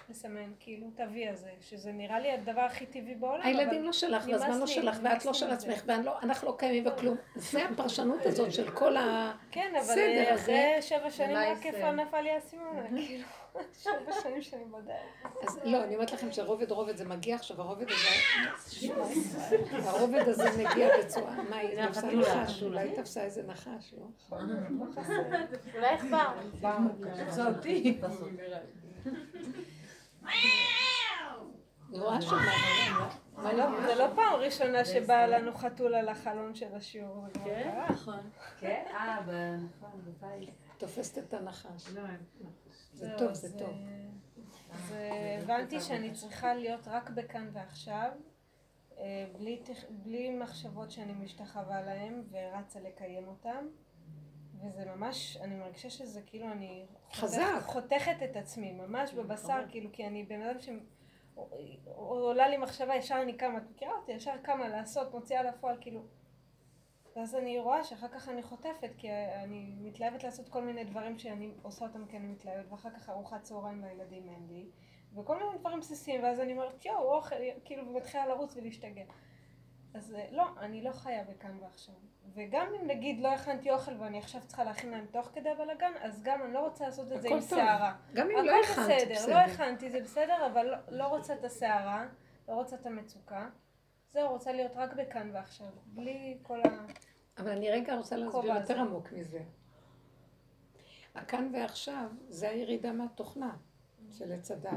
[0.10, 4.26] לסמן, כאילו, את ה-V הזה, שזה נראה לי הדבר הכי טבעי בעולם, הילדים לא שלך,
[4.28, 5.52] והזמן לא שלך, ואת לא של.
[5.52, 7.18] עצמך, ואנחנו לא קיימים בכלום.
[7.36, 9.34] זה הפרשנות הזאת של כל ה...
[9.52, 11.92] כן, אבל אה, אחרי שבע שנים רק איפה?
[11.92, 13.28] נפל לי האסימון, כאילו,
[13.84, 15.34] שבע שנים שאני בדרך.
[15.48, 18.90] אז לא, אני אומרת לכם שרובד רובד זה מגיע עכשיו, הרובד הזה,
[19.72, 22.64] הרובד הזה מגיע בצורה, מה היא זה תפסה נחש.
[22.64, 24.38] אולי תפסה איזה נחש, לא?
[25.76, 26.06] אולי איך
[26.62, 26.88] פעם?
[27.30, 28.00] זה אותי.
[33.42, 37.26] זה לא- זה לא פעם ראשונה שבאה לנו חתול על החלון של השיעור.
[37.34, 37.90] כן, קרה.
[37.90, 38.30] נכון.
[38.60, 39.20] כן, אה,
[39.80, 40.50] נכון, בבית.
[40.78, 41.90] תופסת את הנחש.
[41.96, 42.50] לא, אין.
[42.94, 43.70] זה טוב, זה טוב.
[43.70, 44.06] אה,
[44.74, 48.10] אז אה, הבנתי שאני צריכה להיות רק בכאן ועכשיו,
[48.98, 49.26] אה,
[49.90, 53.66] בלי מחשבות שאני משתחווה להן ורצה לקיים אותן.
[54.65, 57.43] וזה ממש, אני מרגישה שזה כאילו אני חזק.
[57.65, 60.69] חותכת את עצמי, ממש בבשר, כאילו, כי אני בן אדם ש...
[61.95, 64.12] עולה לי מחשבה, ישר אני קמה, את מכירה אותי?
[64.12, 66.02] ישר קמה לעשות, מוציאה לפועל, כאילו...
[67.15, 69.08] ואז אני רואה שאחר כך אני חוטפת, כי
[69.43, 73.41] אני מתלהבת לעשות כל מיני דברים שאני עושה אותם כי אני מתלהבת, ואחר כך ארוחת
[73.41, 74.65] צהריים לילדים אין לי,
[75.15, 79.04] וכל מיני דברים בסיסיים, ואז אני אומרת, יואו, אוכל, כאילו, ומתחילה לרוץ ולהשתגע.
[79.94, 81.96] אז אה, לא, אני לא חיה בכאן ועכשיו.
[82.34, 86.24] וגם אם נגיד לא הכנתי אוכל ואני עכשיו צריכה להכין להם תוך כדי הבלאגן, אז
[86.24, 87.42] גם אני לא רוצה לעשות את זה עם.
[87.42, 87.96] סערה.
[88.14, 89.34] גם אם לא הכנת, בסדר, בסדר.
[89.34, 92.06] לא הכנתי, זה בסדר, אבל לא, לא רוצה את הסערה,
[92.48, 93.50] לא רוצה את המצוקה.
[94.14, 96.86] זהו, רוצה להיות רק בכאן ועכשיו, בלי כל ה...
[97.38, 98.80] אבל אני רגע רוצה להסביר יותר.
[98.80, 99.42] עמוק מזה.
[101.16, 103.56] הכאן ועכשיו זה הירידה מהתוכנה
[104.12, 104.74] של עץ הדת.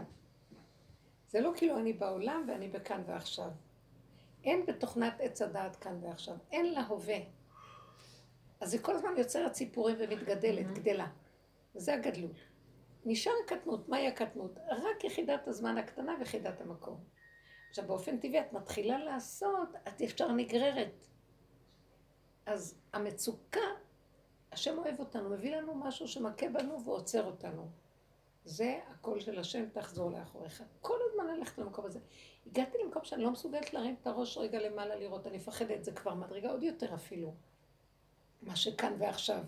[1.28, 3.50] זה לא כאילו אני בעולם ואני בכאן ועכשיו.
[4.46, 7.18] אין בתוכנת עץ הדעת כאן ועכשיו, אין לה הווה.
[8.60, 11.06] אז היא כל הזמן יוצרת סיפורים ומתגדלת, גדלה.
[11.74, 12.36] וזה הגדלות.
[13.04, 14.58] נשאר הקטנות, מהי הקטנות?
[14.68, 17.04] רק יחידת הזמן הקטנה ויחידת המקום.
[17.68, 21.06] עכשיו באופן טבעי את מתחילה לעשות, את ישר נגררת.
[22.46, 23.60] אז המצוקה,
[24.52, 27.68] השם אוהב אותנו, מביא לנו משהו שמכה בנו ועוצר אותנו.
[28.44, 30.62] זה הקול של השם, תחזור לאחוריך.
[30.80, 32.00] כל הזמן ללכת למקום הזה.
[32.46, 36.14] הגעתי למקום שאני לא מסוגלת להרים את הראש רגע למעלה לראות, אני מפחדת, זה כבר
[36.14, 37.34] מדרגה עוד יותר אפילו.
[38.42, 39.42] מה שכאן ועכשיו.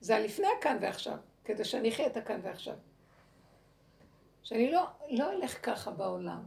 [0.00, 2.76] זה הלפני הכאן ועכשיו, כדי שאני אחיה את הכאן ועכשיו.
[4.42, 6.42] שאני לא, לא אלך ככה בעולם.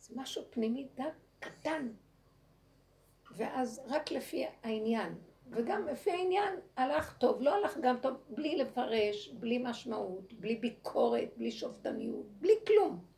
[0.00, 1.88] זה משהו פנימי דק, קטן.
[3.36, 5.14] ואז רק לפי העניין,
[5.50, 11.28] וגם לפי העניין הלך טוב, לא הלך גם טוב, בלי לפרש, בלי משמעות, בלי ביקורת,
[11.36, 13.11] בלי שופטניות, בלי כלום.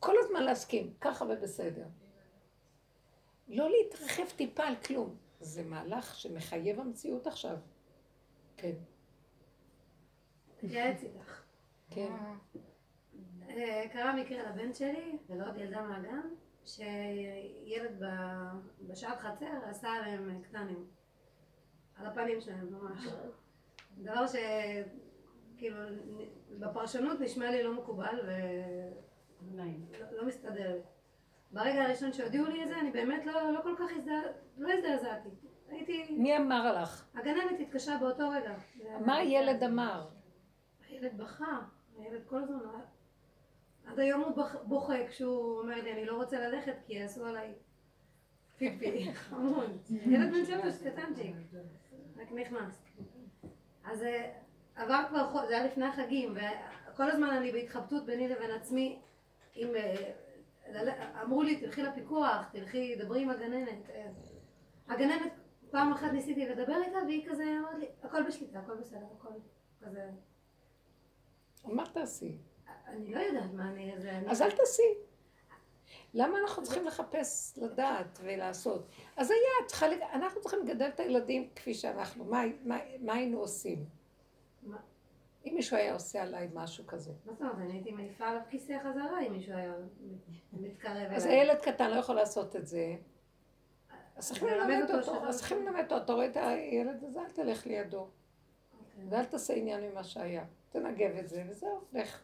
[0.00, 1.86] כל הזמן להסכים, ככה ובסדר.
[3.48, 5.16] לא להתרחב טיפה על כלום.
[5.40, 7.56] זה מהלך שמחייב המציאות עכשיו.
[8.56, 8.74] כן.
[10.62, 11.42] להתייעץ איתך.
[11.90, 12.12] כן.
[13.48, 16.28] אה, קרה מקרה לבן שלי, ולא עוד ילדה מהגן,
[16.64, 18.02] שילד
[18.80, 20.86] בשעת חצר עשה עליהם קטנים.
[21.96, 23.04] על הפנים שלהם ממש.
[23.98, 25.76] דבר שכאילו
[26.58, 29.09] בפרשנות נשמע לי לא מקובל ולא
[30.12, 30.80] לא מסתדר לי.
[31.52, 34.20] ברגע הראשון שהודיעו לי את זה, אני באמת לא, לא כל כך הזדע...
[34.58, 35.28] לא הזדעזעתי.
[35.68, 36.16] הייתי...
[36.18, 37.04] מי אמר לך?
[37.14, 38.54] הגננת התקשרה באותו רגע.
[39.06, 40.08] מה הילד אמר?
[40.88, 41.58] הילד בכה,
[41.98, 42.58] הילד כל הזמן,
[43.86, 47.54] עד היום הוא בוכה כשהוא אומר לי אני לא רוצה ללכת כי יעשו עליי
[48.58, 51.36] פיפי, חמוד, ילד בן שלוש, קטנצ'יק,
[52.16, 52.82] רק נכנס.
[53.84, 54.32] אז אה,
[54.76, 58.98] עבר כבר חודש, זה היה לפני החגים, וכל הזמן אני בהתחבטות ביני לבין עצמי,
[59.56, 60.10] אם אה,
[60.68, 60.90] לל-
[61.22, 63.90] אמרו לי תלכי לפיקוח, תלכי, דברי עם הגננת.
[63.90, 64.06] אה,
[64.88, 65.32] הגננת,
[65.70, 69.28] פעם אחת ניסיתי לדבר איתה והיא כזה אמרת לי, הכל בשליטה, הכל בסדר, הכל
[69.84, 70.10] כזה.
[71.64, 72.36] מה תעשי?
[72.86, 73.92] אני לא יודעת מה אני...
[74.28, 74.94] אז אל תעשי.
[76.14, 78.86] למה אנחנו צריכים לחפש לדעת ולעשות?
[79.16, 83.84] אז היה, אנחנו צריכים לגדל את הילדים כפי שאנחנו, מה, מה, מה היינו עושים?
[85.46, 87.12] אם מישהו היה עושה עליי משהו כזה.
[87.26, 89.74] מה זאת אומרת, אני הייתי מעיפה עליו כיסא חזרה אם מישהו היה
[90.52, 91.16] מתקרב אליי.
[91.16, 92.96] אז הילד קטן לא יכול לעשות את זה.
[94.16, 97.20] אז צריכים ללמד אותו אותו, שזה אז צריכים ללמד אותו, אתה רואה את הילד הזה,
[97.20, 97.98] אל תלך לידו.
[97.98, 99.04] אוקיי.
[99.08, 100.44] ואל תעשה עניין ממה שהיה.
[100.70, 102.22] תנגב את זה, וזהו, לך.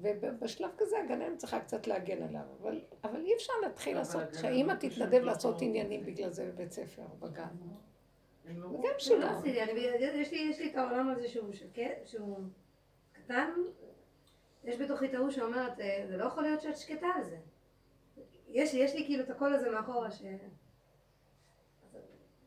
[0.00, 5.14] ובשלב כזה הגננת צריכה קצת להגן עליו, אבל, אבל אי אפשר להתחיל לעשות, שהאימא תתנדב
[5.14, 5.62] לא לעשות.
[5.62, 7.44] עניינים בגלל זה בבית ספר או בגן.
[8.44, 9.26] לא- וגם לא שלא.
[9.26, 9.80] עשיתי, אני-
[10.20, 12.38] יש לי- יש לי את העולם הזה שהוא שקט, שהוא
[13.12, 13.50] קטן,
[14.64, 17.36] יש בתוכי את ההוא שאומרת, "אה, זה לא יכול להיות שאת שקטה על זה.
[18.48, 20.22] יש לי, יש לי כאילו את הקול הזה מאחורה ש...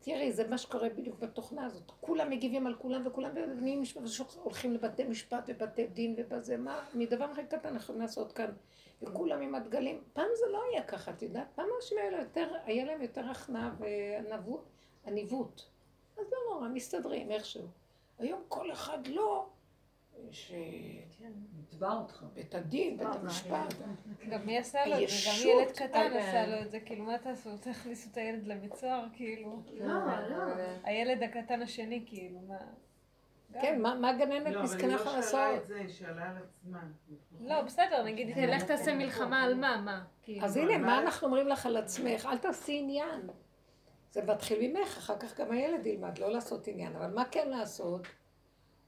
[0.00, 1.90] תראי, זה מה שקורה בדיוק בתוכנה הזאת.
[2.00, 3.30] כולם מגיבים על כולם וכולם
[3.80, 4.02] משפט,
[4.42, 8.50] הולכים לבתי משפט ובתי דין ובזה, מה, מדבר הכי קטן אנחנו יכולים לעשות כאן.
[9.02, 10.02] וכולם עם הדגלים.
[10.12, 11.46] פעם זה לא היה ככה, את יודעת?
[11.54, 13.74] פעם האנשים האלה יותר, היה להם יותר הכנעה
[15.04, 15.68] ועניבות.
[16.18, 17.66] אז לא נורא, מסתדרים איכשהו.
[18.18, 19.46] היום כל אחד לא,
[20.30, 21.28] יש אה,
[21.58, 22.24] נתבע אותך.
[22.34, 23.74] בית הדין, בית המשפט.
[24.28, 25.14] גם מי עשה לו את זה?
[25.26, 27.50] גם ילד קטן אה, עשה לו את זה, כאילו מה תעשו?
[27.60, 29.62] תכניסו את הילד לבית סוהר, כאילו.
[29.80, 29.94] לא,
[30.30, 30.36] לא.
[30.84, 32.56] הילד הקטן השני, כאילו, מה...
[33.60, 35.40] כן, מה מה הגננת לא, אבל היא מסכנה לא שאלה לעשות?
[35.56, 36.80] את זה, היא שאלה על עצמה.
[37.40, 38.66] לא, בסדר, נגיד, כן, תלך כן.
[38.66, 40.04] תעשה מלחמה על מה, מה?
[40.22, 40.44] כאילו.
[40.44, 42.26] אז הנה, מה אנחנו אומרים לך על עצמך?
[42.26, 43.20] אל תעשי עניין.
[44.12, 46.96] זה מתחיל ממך, אחר כך גם הילד ילמד, לא לעשות עניין.
[46.96, 48.02] אבל מה כן לעשות?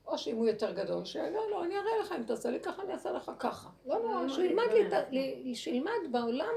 [0.07, 2.93] או שאם הוא יותר גדול, שלא, לא, אני אראה לך, אם תעשה לי ככה, אני
[2.93, 3.69] אעשה לך ככה.
[3.87, 6.55] לא, לא, שהוא ילמד, להת- ל- שילמד בעולם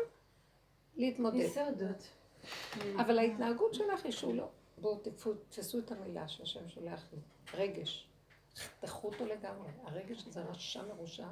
[0.96, 1.36] להתמודד.
[1.36, 2.08] יסודות.
[2.96, 4.48] אבל ההתנהגות שלך היא שהוא לא.
[4.78, 4.98] בואו
[5.50, 7.20] תתפסו את המילה שהשם שולח לי.
[7.54, 8.08] רגש.
[8.54, 9.70] תחתכו אותו לגמרי.
[9.84, 11.28] הרגש הזה רשע מרושע.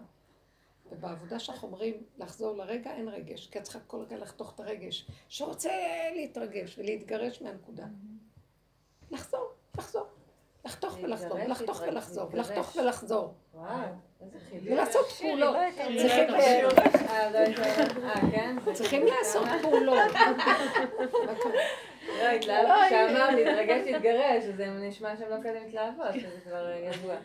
[0.92, 3.48] ובעבודה שאנחנו אומרים לחזור לרגע, אין רגש.
[3.48, 5.72] כי את צריכה כל רגע לחתוך את הרגש, שרוצה
[6.16, 7.86] להתרגש ולהתגרש מהנקודה.
[9.12, 10.08] לחזור, לחזור.
[10.66, 12.30] לחתוך ולחזור, להתרגש, ולחזור.
[12.32, 13.34] ולחתוך ולחזור.
[13.54, 13.80] וואו,
[14.22, 14.68] איזה חידוש.
[14.68, 15.56] ולעשות פעולות.
[15.56, 16.30] לא הכרתי צריכים-.
[17.10, 18.56] אה, לא כן?
[18.74, 20.12] צריכים לעשות פעולות.
[22.24, 27.16] לא, התלהבתי שאמרת, להתרגש, להתגרש, אז זה נשמע שהם לא כזה מתלהבות, שזה כבר ידוע.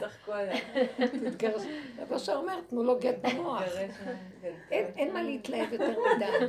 [0.00, 0.86] צחקו עליהם.
[1.30, 1.62] תתגרש.
[1.98, 3.62] רבו שאומר, תנו לו גט במוח.
[4.70, 6.46] אין, אין מה להתלהב יותר מדי.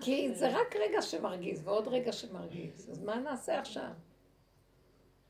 [0.00, 2.90] כי זה רק רגע שמרגיז, ועוד רגע שמרגיז.
[2.90, 3.90] אז מה נעשה עכשיו?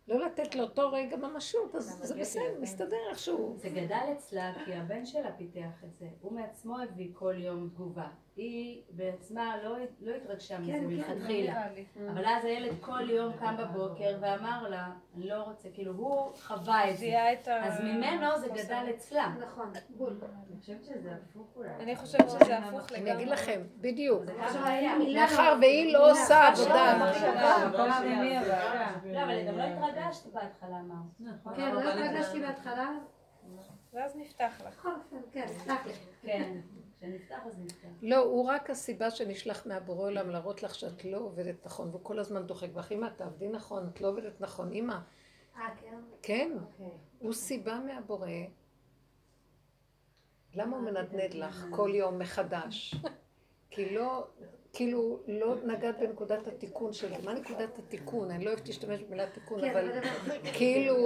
[0.08, 3.54] לא לתת לאותו רגע ממשות, אז זה בסדר, מסתדר איכשהו.
[3.56, 6.06] זה גדל אצלה כי הבן שלה פיתח את זה.
[6.20, 8.08] הוא מעצמו הביא כל יום תגובה.
[8.36, 11.64] היא בעצמה לא, לא התרגשה מזה כן, כן, מלכתחילה.
[11.74, 11.84] לי.
[12.10, 16.90] אבל אז הילד כל יום קם בבוקר ואמר לה, אני לא רוצה, כאילו הוא חווה
[16.90, 17.06] את זה.
[17.32, 17.66] את ה...
[17.66, 19.34] אז ממנו זה גדל אצלה.
[19.40, 20.18] נכון, בול.
[20.22, 21.68] אני חושבת שזה הפוך אולי.
[21.80, 23.12] אני חושבת שזה הפוך אני לגמרי.
[23.12, 24.22] אגיד לכם, בדיוק.
[25.14, 26.98] מאחר לא- והיא לא עושה עבודה.
[26.98, 28.14] לא- אבל-
[29.14, 31.06] גם- לא, לא התרגשת בהתחלה, אמרת.
[31.20, 31.54] נכון.
[31.56, 32.90] כן, לא התרגשתי בהתחלה.
[33.92, 34.88] ואז נפתח לך.
[35.32, 35.92] כן, סלח לי.
[36.22, 36.60] כן,
[37.04, 37.88] כשנפתח אז נפתח.
[38.02, 42.18] לא, הוא רק הסיבה שנשלח מהבורא עולם להראות לך שאת לא עובדת נכון, והוא כל
[42.18, 42.92] הזמן דוחק בך.
[42.92, 44.72] אמא, תעבדי נכון, את לא עובדת נכון.
[44.72, 44.98] אמא,
[45.56, 45.96] אה, כן?
[46.22, 46.98] כן, אוקיי.
[47.18, 48.28] הוא סיבה מהבורא.
[50.54, 52.94] למה הוא מנדנד לך כל יום מחדש?
[53.70, 54.26] כי לא,
[54.72, 57.16] כאילו לא נגעת בנקודת התיקון שלה.
[57.24, 58.30] מה נקודת התיקון?
[58.30, 60.00] אני לא אוהבת להשתמש במילה תיקון, כן, אבל
[60.52, 60.96] כאילו,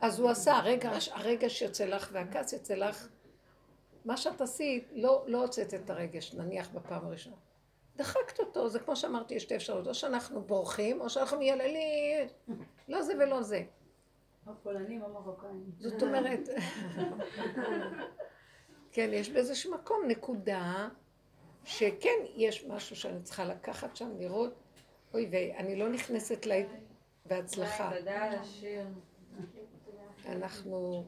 [0.00, 0.60] אז הוא עשה,
[1.12, 3.08] הרגע שיוצא לך והכעס יוצא לך,
[4.04, 7.36] מה שאת עשית, לא, לא הוצאת את הרגש, נניח בפעם הראשונה.
[7.96, 12.28] דחקת אותו, זה כמו שאמרתי, יש שתי אפשרויות, או שאנחנו בורחים, או שאנחנו מייללים,
[12.88, 13.64] לא זה ולא זה.
[14.46, 15.70] או פולנים או מרוקאים.
[15.78, 16.48] זאת אומרת,
[18.92, 20.88] כן, יש באיזשהו מקום נקודה
[21.64, 24.54] שכן יש משהו שאני צריכה לקחת שם, לראות,
[25.14, 26.62] אוי ויי, אני לא נכנסת לה...
[27.26, 27.90] בהצלחה.
[30.26, 31.04] אנחנו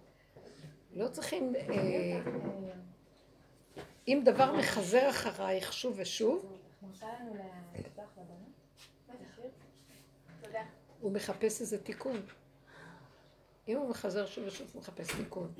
[0.94, 2.20] לא צריכים, אה,
[4.09, 6.59] אם דבר מחזר אחרייך שוב ושוב?
[11.00, 12.16] הוא מחפש איזה תיקון.
[13.68, 15.54] אם הוא מחזר שוב ושוב, הוא מחפש תיקון.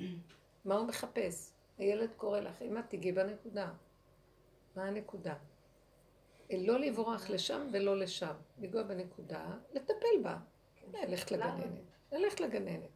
[0.65, 1.51] מה הוא מחפש?
[1.77, 3.71] הילד קורא לך, אמא תיגעי בנקודה.
[4.75, 5.33] מה הנקודה?
[6.53, 8.33] לא לברוח לשם ולא לשם.
[8.59, 10.37] לנגוע בנקודה, לטפל בה.
[10.93, 11.81] ללכת לגננת.
[12.11, 12.94] ללכת לגננת.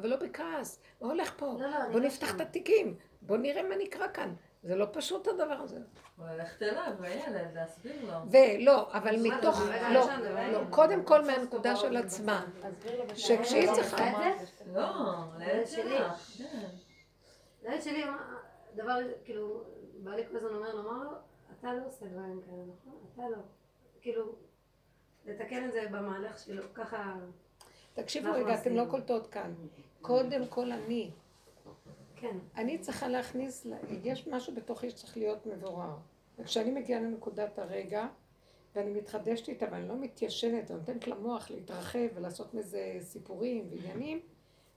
[0.00, 0.80] אבל לא בכעס.
[1.00, 1.46] מה הולך פה?
[1.46, 2.34] לא, לא, בוא לא נפתח.
[2.36, 2.96] את התיקים.
[3.22, 4.34] בוא נראה מה נקרא כאן.
[4.62, 5.78] זה לא פשוט הדבר הזה.
[6.18, 8.12] ללכת אליו, הילד, להסביר לו.
[8.30, 9.60] ולא, אבל מתוך,
[9.92, 10.06] לא,
[10.52, 10.60] לא.
[10.70, 12.46] קודם כל מהנקודה של עצמה.
[13.14, 14.04] שכשהיא צריכה...
[14.74, 14.84] לא,
[15.38, 15.98] לילד שלי.
[15.98, 16.48] שלך.
[16.50, 16.66] כן.
[17.62, 18.34] לילד שלי, מה-
[18.74, 19.62] דבר, כאילו,
[19.94, 21.10] בעלי כל הזמן אומר לו, אמר לו,
[21.60, 22.98] אתה לא עושה דברים כאלה, נכון?
[23.14, 23.42] אתה לא.
[24.00, 24.34] כאילו,
[25.26, 27.14] לתקן את זה במהלך שלו, ככה...
[27.94, 28.84] תקשיבו רגע, אתם לא.
[28.90, 29.54] קולטות כאן.
[30.02, 31.10] קודם כל אני.
[32.16, 32.36] כן.
[32.56, 33.66] אני צריכה להכניס,
[34.04, 35.96] יש משהו בתוכי שצריך להיות מבורר.
[36.38, 38.06] וכשאני מגיעה לנקודת הרגע,
[38.74, 44.20] ואני מתחדשת איתה, ואני לא מתיישנת, ונותנת למוח להתרחב ולעשות מזה סיפורים ועניינים,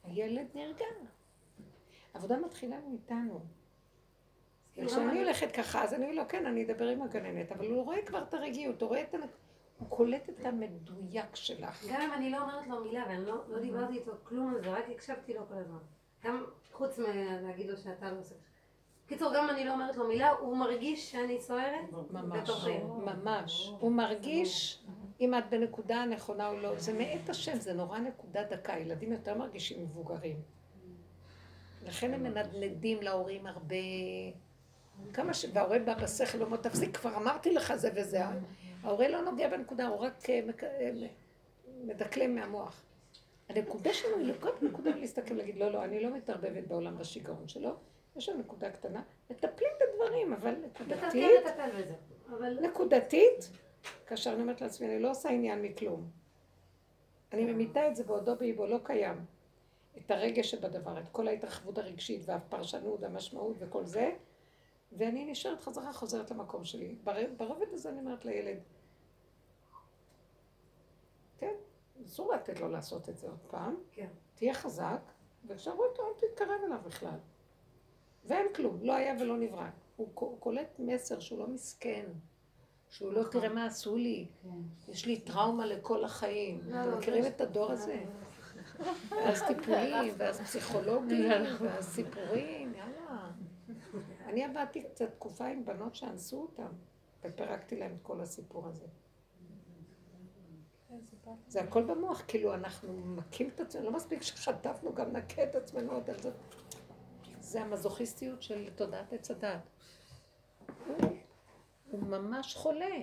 [0.03, 0.85] הילד נרגע.
[2.13, 3.39] העבודה מתחילה מאיתנו.
[4.77, 7.83] וכשאני אני- הולכת ככה, אז אני אומר לו, כן, אני אדבר עם הגננת, אבל הוא
[7.83, 9.15] רואה כבר את הרגיעות, הוא רואה את...
[9.81, 11.85] הוא קולט את המדויק שלך.
[11.89, 14.71] גם אם אני לא אומרת לו מילה, ואני לא, לא דיברתי איתו כלום על זה,
[14.71, 15.77] רק הקשבתי לו כל הזמן.
[16.23, 18.35] גם חוץ מלהגיד לו שאתה לא עושה...
[19.07, 22.77] קיצור, גם אם אני לא אומרת לו מילה, הוא מרגיש שאני סוערת ממש, בתוכי.
[22.83, 23.71] ממש.
[23.79, 24.83] הוא מרגיש
[25.21, 26.79] אם את בנקודה הנכונה או לא.
[26.79, 28.77] זה מאת השם, זה נורא נקודה דקה.
[28.77, 30.41] ילדים יותר מרגישים מבוגרים.
[31.85, 33.75] לכן הם מנדנדים להורים הרבה.
[35.13, 35.45] כמה ש...
[35.53, 38.21] וההורה בא בשכל, אומר, תפסיק, כבר אמרתי לך זה וזה.
[38.83, 40.91] ההורה לא נוגע בנקודה, הוא רק אה, אה,
[41.83, 42.83] מדקלם מהמוח.
[43.49, 47.75] הנקודה שלנו היא לכל נקודה ולהסתכל ולהגיד, לא, לא, אני לא מתערבבת בעולם בשיגעון שלו.
[48.15, 51.31] יש שם נקודה קטנה, מטפלים בדברים, אבל כן נקודתית.
[52.29, 53.49] אבל נקודתית,
[54.07, 56.09] כאשר אני אומרת לעצמי, אני לא עושה עניין מכלום.
[57.33, 59.25] אני ממיתה את זה בעודו באיבו, לא קיים.
[59.97, 64.11] את הרגש שבדבר, את כל ההתרחבות הרגשית והפרשנות והמשמעות וכל זה,
[64.97, 66.95] ואני נשארת חזרה, חוזרת למקום שלי.
[67.03, 68.57] בר- ברובד הזה אני אומרת לילד,
[71.37, 71.53] כן,
[72.05, 73.75] אסור לתת לו לעשות את זה עוד פעם.
[73.91, 74.07] כן.
[74.35, 74.99] תהיה חזק,
[75.47, 77.17] וכשאמרו אותו, אל תתקרב אליו בכלל.
[78.25, 79.67] ואין כלום, לא היה ולא נברא.
[79.95, 82.05] הוא קולט מסר שהוא לא מסכן,
[82.89, 84.91] שהוא לא תראה מה עשו לי, כן.
[84.91, 86.61] יש לי טראומה לכל החיים.
[86.65, 88.03] לא, אתם לא, מכירים זה- את הדור הזה?
[89.09, 92.60] ואז טיפולים, ואז פסיכולוגים, ואז סיפורים.
[94.31, 96.71] אני עבדתי קצת תקופה עם בנות שאנסו אותן,
[97.23, 98.85] ופירקתי להן את כל הסיפור הזה.
[101.47, 105.91] זה הכל במוח, כאילו אנחנו מכים את עצמנו, לא מספיק שחטפנו, גם נכה את עצמנו
[105.91, 106.31] עוד על זה.
[107.39, 109.59] זה המזוכיסטיות של תודעת עץ הדת.
[110.87, 110.97] הוא,
[111.91, 112.95] הוא ממש חולה.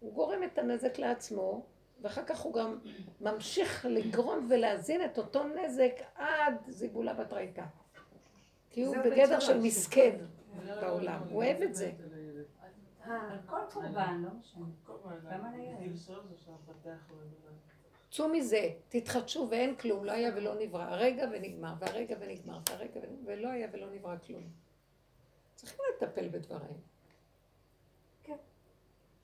[0.00, 1.66] הוא גורם את הנזק לעצמו,
[2.00, 2.78] ואחר כך הוא גם
[3.20, 7.64] ממשיך לגרום ולהזין את אותו נזק עד זיבולה בתרייתא.
[8.74, 9.44] כי הוא זה בית בגדר שלוש.
[9.44, 10.16] של מסכן
[10.80, 11.92] בעולם, הוא אוהב את זה.
[13.46, 14.64] כל קורבן, לא משנה.
[18.10, 20.82] צאו מזה, תתחדשו ואין כלום, לא היה ולא נברא.
[20.82, 24.42] הרגע ונגמר, והרגע ונגמר, והרגע ונגמר, ולא היה ולא נברא כלום.
[25.54, 26.76] צריכים לטפל בדברים.
[28.22, 28.36] כן.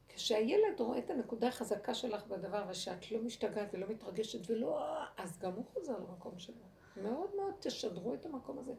[0.09, 4.99] כשהילד רואה את הנקודה החזקה שלך בדבר, ושאת לא משתגעת ולא מתרגשת ולא...
[5.17, 6.55] אז גם הוא חוזר למקום שלו.
[6.97, 8.73] מאוד מאוד תשדרו את המקום הזה.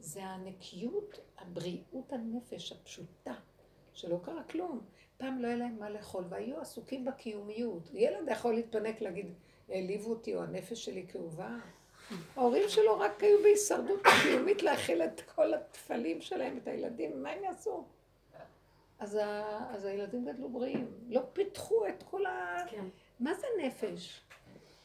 [0.00, 3.34] זה הנקיות, הבריאות הנפש הפשוטה,
[3.92, 4.80] שלא קרה כלום.
[5.18, 7.90] פעם לא היה להם מה לאכול, והיו עסוקים בקיומיות.
[7.92, 9.34] ילד יכול להתפנק להגיד,
[9.68, 11.58] העליבו אותי, או הנפש שלי כאובה.
[12.36, 17.44] ההורים שלו רק היו בהישרדות קיומית להכיל את כל התפלים שלהם, את הילדים, מה הם
[17.44, 17.84] יעשו?
[18.98, 19.68] אז, ה...
[19.74, 22.56] אז הילדים גדלו בריאים, לא פיתחו את כל ה...
[22.70, 22.84] כן.
[23.20, 24.20] מה זה נפש?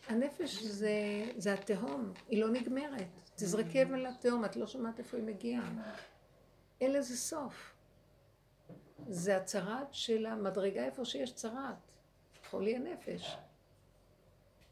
[0.08, 0.92] הנפש זה,
[1.38, 3.25] זה התהום, היא לא נגמרת.
[3.36, 5.72] תזרקי אבן לתהום, את לא שומעת איפה היא מגיעה.
[6.82, 7.76] אין לזה סוף.
[9.08, 11.76] זה הצרת של המדרגה איפה שיש צרת.
[12.50, 13.38] חולי הנפש.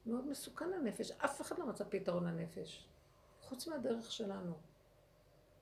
[0.06, 1.12] מאוד מסוכן הנפש.
[1.12, 2.88] אף אחד לא מצא פתרון לנפש.
[3.42, 4.54] חוץ מהדרך שלנו.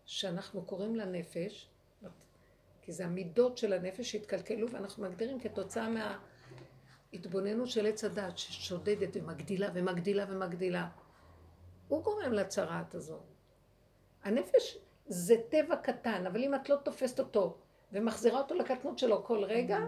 [0.06, 1.70] שאנחנו קוראים לנפש,
[2.82, 5.88] כי זה המידות של הנפש שהתקלקלו, ואנחנו מגדירים כתוצאה
[7.14, 10.90] מההתבוננות של עץ הדת, ששודדת ומגדילה ומגדילה ומגדילה.
[11.92, 13.20] הוא גורם לצרעת הזו.
[14.24, 14.78] הנפש
[15.08, 17.58] זה טבע קטן, אבל אם את לא תופסת אותו
[17.92, 19.80] ומחזירה אותו לקטנות שלו כל רגע,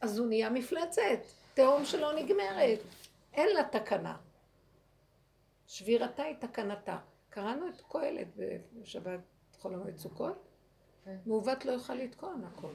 [0.00, 1.00] אז הוא נהיה מפלצת,
[1.54, 2.78] תהום שלא נגמרת.
[3.32, 4.16] אין לה תקנה.
[5.66, 6.98] שבירתה היא תקנתה.
[7.30, 8.28] קראנו את קהלת
[8.82, 9.20] בשבת
[9.58, 10.48] חול המועד סוכות,
[11.04, 11.16] כן.
[11.26, 12.72] מעוות לא יוכל לתקון הכל.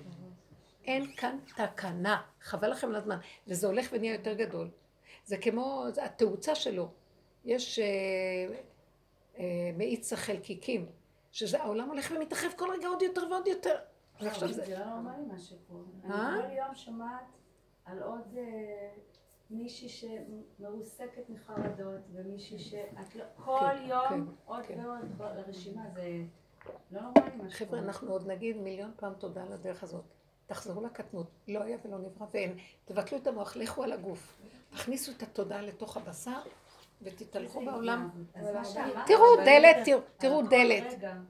[0.85, 3.17] אין כאן תקנה, חבל לכם על הזמן,
[3.47, 4.69] וזה הולך ונהיה יותר גדול.
[5.25, 6.91] זה כמו התאוצה שלו.
[7.49, 7.85] יש אה,
[9.39, 10.85] אה, מאיץ החלקיקים,
[11.31, 13.75] שזה העולם הולך ומתרחב כל רגע עוד יותר ועוד יותר.
[14.21, 14.65] ועכשיו זה...
[14.65, 15.83] זה לא נורמלי מה שקורה.
[16.09, 16.35] אה?
[16.35, 17.25] אני כל יום שומעת
[17.85, 18.89] על עוד אה,
[19.49, 23.23] מישהי שמרוסקת מחרדות, ומישהי שאת לא...
[23.45, 24.85] כל כן, יום כן, עוד כן.
[25.17, 26.23] ועוד רשימה, זה
[26.91, 27.49] לא נורמלי מה שקורה.
[27.49, 30.05] חבר'ה, אנחנו עוד נגיד מיליון פעם תודה על הדרך הזאת.
[30.47, 32.57] תחזרו לקטנות, לא היה ולא נברא ואין.
[32.85, 34.41] תבטלו את המוח, לכו על הגוף.
[34.69, 36.41] תכניסו את התודעה לתוך הבשר
[37.01, 38.09] ותתהלכו בעולם.
[38.35, 38.63] מה
[39.07, 39.77] תראו דלת,
[40.17, 40.93] תראו- דלת.
[40.93, 41.21] רגע, אני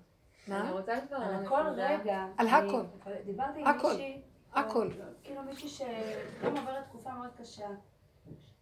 [0.48, 0.72] מה?
[0.72, 2.26] רוצה כבר על הכל רגע.
[2.38, 2.84] על הכל.
[3.26, 3.88] דיברתי עם הכל.
[3.92, 4.22] מישהי,
[4.54, 4.90] הכל.
[5.24, 7.68] כאילו מישהי שגם עוברת תקופה מאוד קשה.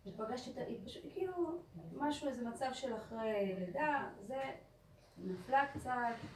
[0.07, 1.33] ופגשתי אותה, היא פשוט, כאילו,
[1.93, 4.41] משהו, איזה מצב של אחרי לידה, זה
[5.17, 5.91] נפלה קצת,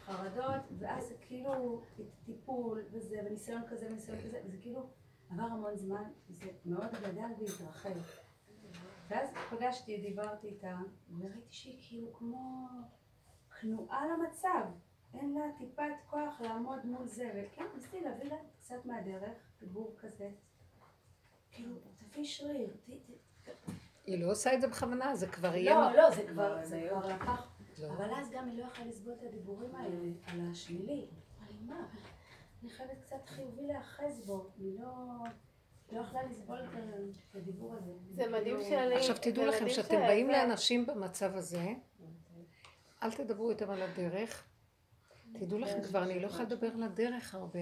[0.05, 1.81] חרדות, ואז זה כאילו
[2.25, 4.89] טיפול, וזה, וניסיון כזה, וניסיון כזה, וזה כאילו
[5.31, 7.89] עבר המון זמן, זה מאוד גדל והתרחב.
[9.11, 10.77] ואז פגשתי, דיברתי איתה,
[11.19, 12.67] וראיתי שהיא כאילו כמו
[13.61, 14.65] כנועה למצב.
[15.13, 20.29] אין לה טיפת כוח לעמוד מול זה, וכן, ניסיתי להביא לה קצת מהדרך, דיבור כזה.
[21.51, 23.71] כאילו, תביא שריר, ת- ת-
[24.05, 25.75] היא לא עושה את זה בכוונה, זה כבר יהיה...
[25.75, 27.47] לא, לא, זה כבר, זה כבר לקח.
[27.81, 27.87] לא.
[27.87, 29.95] אבל אז גם היא לא יכלה לסבול את הדיבורים האלה,
[30.27, 30.85] על השלילי.
[30.95, 31.07] לי,
[31.65, 31.85] מה?
[32.61, 34.47] אני חייבת קצת חיובי להאחז בו.
[34.59, 34.87] אני לא...
[35.91, 38.15] לא את את.
[38.15, 38.95] זה מדהים כאילו- שאני...
[38.95, 41.73] עכשיו תדעו לכם, מדהים שאתם ש- באים לאנשים במצב הזה,
[43.03, 44.47] אל תדברו איתם על הדרך.
[45.33, 47.59] תדעו לכם כבר, אני לא יכולה לדבר על הדרך הרבה.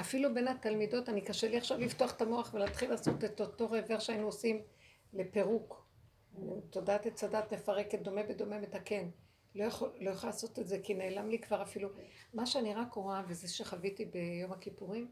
[0.00, 3.98] אפילו בין התלמידות, אני קשה לי עכשיו לפתוח את המוח ולהתחיל לעשות את אותו רבר
[3.98, 4.62] שהיינו עושים
[5.12, 5.86] לפירוק.
[6.70, 9.08] תודעת עץ הדת מפרקת, דומה בדומה מתקן.
[9.54, 11.88] לא יכול- לא יכולה לעשות את זה, כי נעלם לי כבר אפילו.
[12.34, 15.10] מה שאני רק רואה, וזה שחוויתי ביום הכיפורים,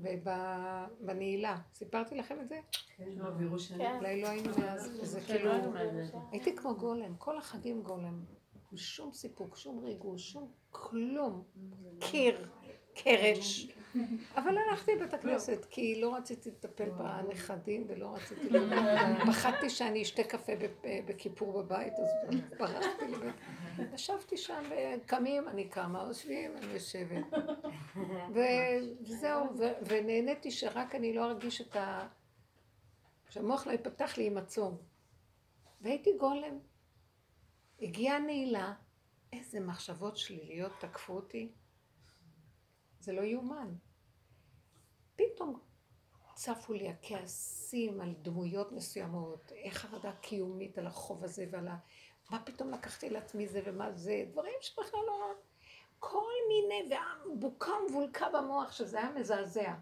[0.00, 2.58] ובנעילה, סיפרתי לכם את זה?
[2.96, 3.04] כן.
[3.98, 5.50] אולי לא היינו מאז, זה כאילו,
[6.30, 8.24] הייתי כמו גולם, כל החגים גולם.
[8.74, 11.42] שום סיפוק, שום ריגוש, שום כלום.
[12.00, 12.48] קיר,
[12.94, 13.68] קרש.
[14.36, 18.48] אבל הלכתי לבית הכנסת, כי לא רציתי לטפל בנכדים ולא רציתי...
[19.26, 20.52] פחדתי שאני אשתה קפה
[21.06, 23.34] בכיפור בבית, אז ברחתי לבית.
[23.94, 27.24] ישבתי שם, וקמים, אני קמה, יושבים, אני יושבת.
[28.34, 29.46] וזהו,
[29.86, 32.08] ונהניתי שרק אני לא ארגיש את ה...
[33.30, 34.78] שהמוח לא ייפתח לי עם הצום.
[35.80, 36.58] והייתי גולם.
[37.80, 38.74] הגיעה נעילה,
[39.32, 41.52] איזה מחשבות שליליות תקפו אותי.
[43.00, 43.74] זה לא יאומן.
[45.16, 45.60] פתאום
[46.34, 51.76] צפו לי הכעסים על דמויות מסוימות, איך חרדה קיומית על החוב הזה ועל ה...
[52.30, 55.34] מה פתאום לקחתי לעצמי זה ומה זה, דברים שבכלל לא...
[56.04, 59.74] כל מיני, והבוקה ומבולקה במוח, שזה היה מזעזע.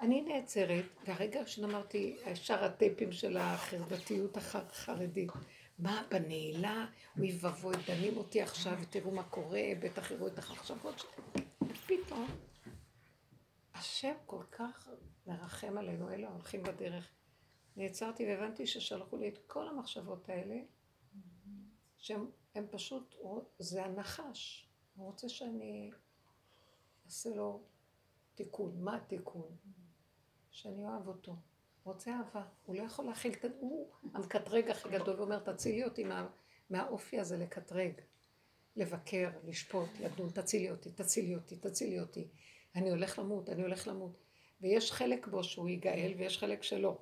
[0.00, 5.30] אני נעצרת, והרגע הראשון אמרתי, ישר הטייפים של החרדתיות החרדית.
[5.78, 6.86] מה, בנעילה?
[7.18, 11.44] אוי ואבוי, דנים אותי עכשיו, ותראו מה קורה, בטח יראו את המחשבות שלי.
[11.62, 12.26] ופתאום,
[13.74, 14.88] השם כל כך
[15.26, 17.08] מרחם עלינו, אלה ההולכים בדרך.
[17.76, 20.56] נעצרתי והבנתי ששלחו לי את כל המחשבות האלה,
[21.96, 23.14] שהם הם פשוט,
[23.58, 24.68] זה הנחש.
[24.96, 25.90] הוא רוצה שאני
[27.06, 27.62] אעשה לו
[28.34, 28.80] תיקון.
[28.80, 29.56] מה התיקון?
[30.50, 31.32] שאני אוהב אותו.
[31.32, 32.46] הוא רוצה אהבה.
[32.64, 33.44] הוא לא יכול להכיל את...
[33.58, 36.28] הוא המקטרג הכי גדול, הוא אומר, תצילי אותי מה,
[36.70, 37.92] מהאופי הזה לקטרג.
[38.76, 42.28] לבקר, לשפוט, לדון, תצילי אותי, תצילי אותי, תצילי אותי.
[42.74, 44.18] אני הולך למות, אני הולך למות.
[44.60, 46.98] ויש חלק בו שהוא ייגאל ויש חלק שלא.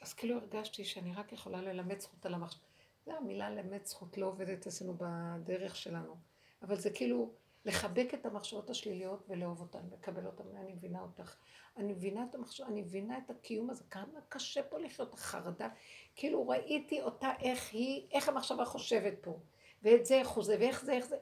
[0.00, 2.58] אז כאילו הרגשתי שאני רק יכולה ללמד זכות על המחשב.
[3.04, 6.16] זה המילה ללמד זכות לא עובדת אצלנו בדרך שלנו.
[6.62, 7.32] אבל זה כאילו
[7.64, 10.44] לחבק את המחשבות השליליות ולאהוב אותן, לקבל אותן.
[10.56, 11.36] אני מבינה אותך.
[11.76, 15.68] אני מבינה את המחשב, אני מבינה את הקיום הזה, כמה קשה פה לחיות החרדה.
[16.16, 19.38] כאילו ראיתי אותה איך היא, איך המחשבה חושבת פה.
[19.82, 21.16] ואת זה איך הוא זה, ואיך זה, איך זה.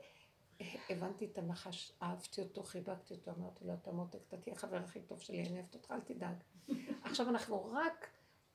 [0.90, 5.00] הבנתי את הנחש, אהבתי אותו, חיבקתי אותו, אמרתי לו, אתה מותק, אתה תהיה החבר הכי
[5.00, 6.36] טוב שלי, אני אוהבת אותך, אל תדאג.
[7.04, 8.10] עכשיו אנחנו רק,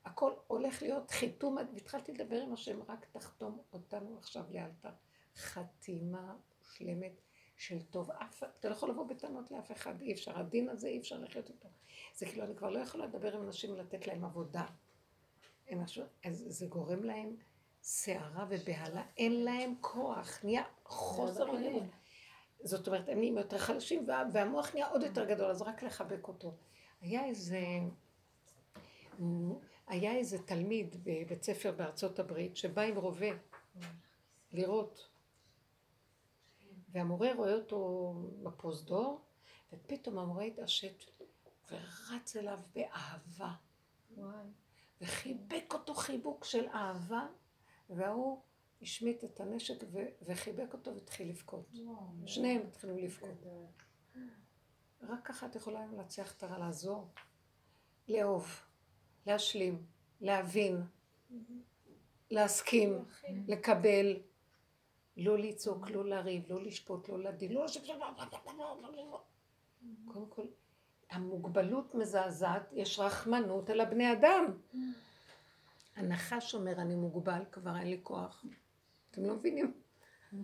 [0.05, 4.89] הכל הולך להיות חיתום, והתחלתי לדבר עם השם, רק תחתום אותנו עכשיו לאלתר.
[5.35, 6.35] חתימה
[6.71, 7.21] מושלמת
[7.57, 8.11] של טוב.
[8.11, 10.39] אף, אתה לא יכול לבוא בטענות לאף אחד, אי אפשר.
[10.39, 11.69] הדין הזה אי אפשר לחיות איתו.
[12.15, 14.65] זה כאילו, אני כבר לא יכולה לדבר עם אנשים ולתת להם עבודה.
[15.67, 17.35] הם משהו, אז זה גורם להם
[17.83, 21.89] סערה ובהלה, אין להם כוח, נהיה חוסר אונים.
[22.63, 26.27] זאת אומרת, הם נהיים יותר חלשים, וה, והמוח נהיה עוד יותר גדול, אז רק לחבק
[26.27, 26.55] אותו.
[27.01, 27.59] היה איזה,
[29.87, 33.29] היה איזה תלמיד בבית ספר בארצות הברית, שבא עם רובה
[34.51, 35.10] לראות.
[36.91, 38.13] והמורה רואה אותו
[38.43, 39.21] בפרוזדור,
[39.73, 41.03] ופתאום המורה התעשת
[41.71, 43.53] ורץ אליו באהבה.
[45.01, 47.27] וחיבק אותו חיבוק של אהבה,
[47.89, 48.41] וההוא
[48.81, 51.69] השמיט את הנשק ו- וחיבק אותו והתחיל לבכות.
[52.25, 53.45] שניהם התחילו לבכות.
[55.01, 57.07] רק ככה את יכולה לנצח את הרע, לעזור,
[58.07, 58.61] לאהוב,
[59.25, 59.85] להשלים,
[60.21, 60.83] להבין,
[62.31, 63.05] להסכים,
[63.47, 64.21] לקבל,
[65.17, 67.83] לא לצעוק, לא לריב, לא לשפוט, לא לדין, לא לשבת...
[70.05, 70.45] קודם כל,
[71.09, 74.45] המוגבלות מזעזעת, יש רחמנות על הבני אדם.
[75.95, 78.45] הנחש אומר, אני מוגבל, כבר אין לי כוח.
[79.11, 79.73] אתם לא מבינים?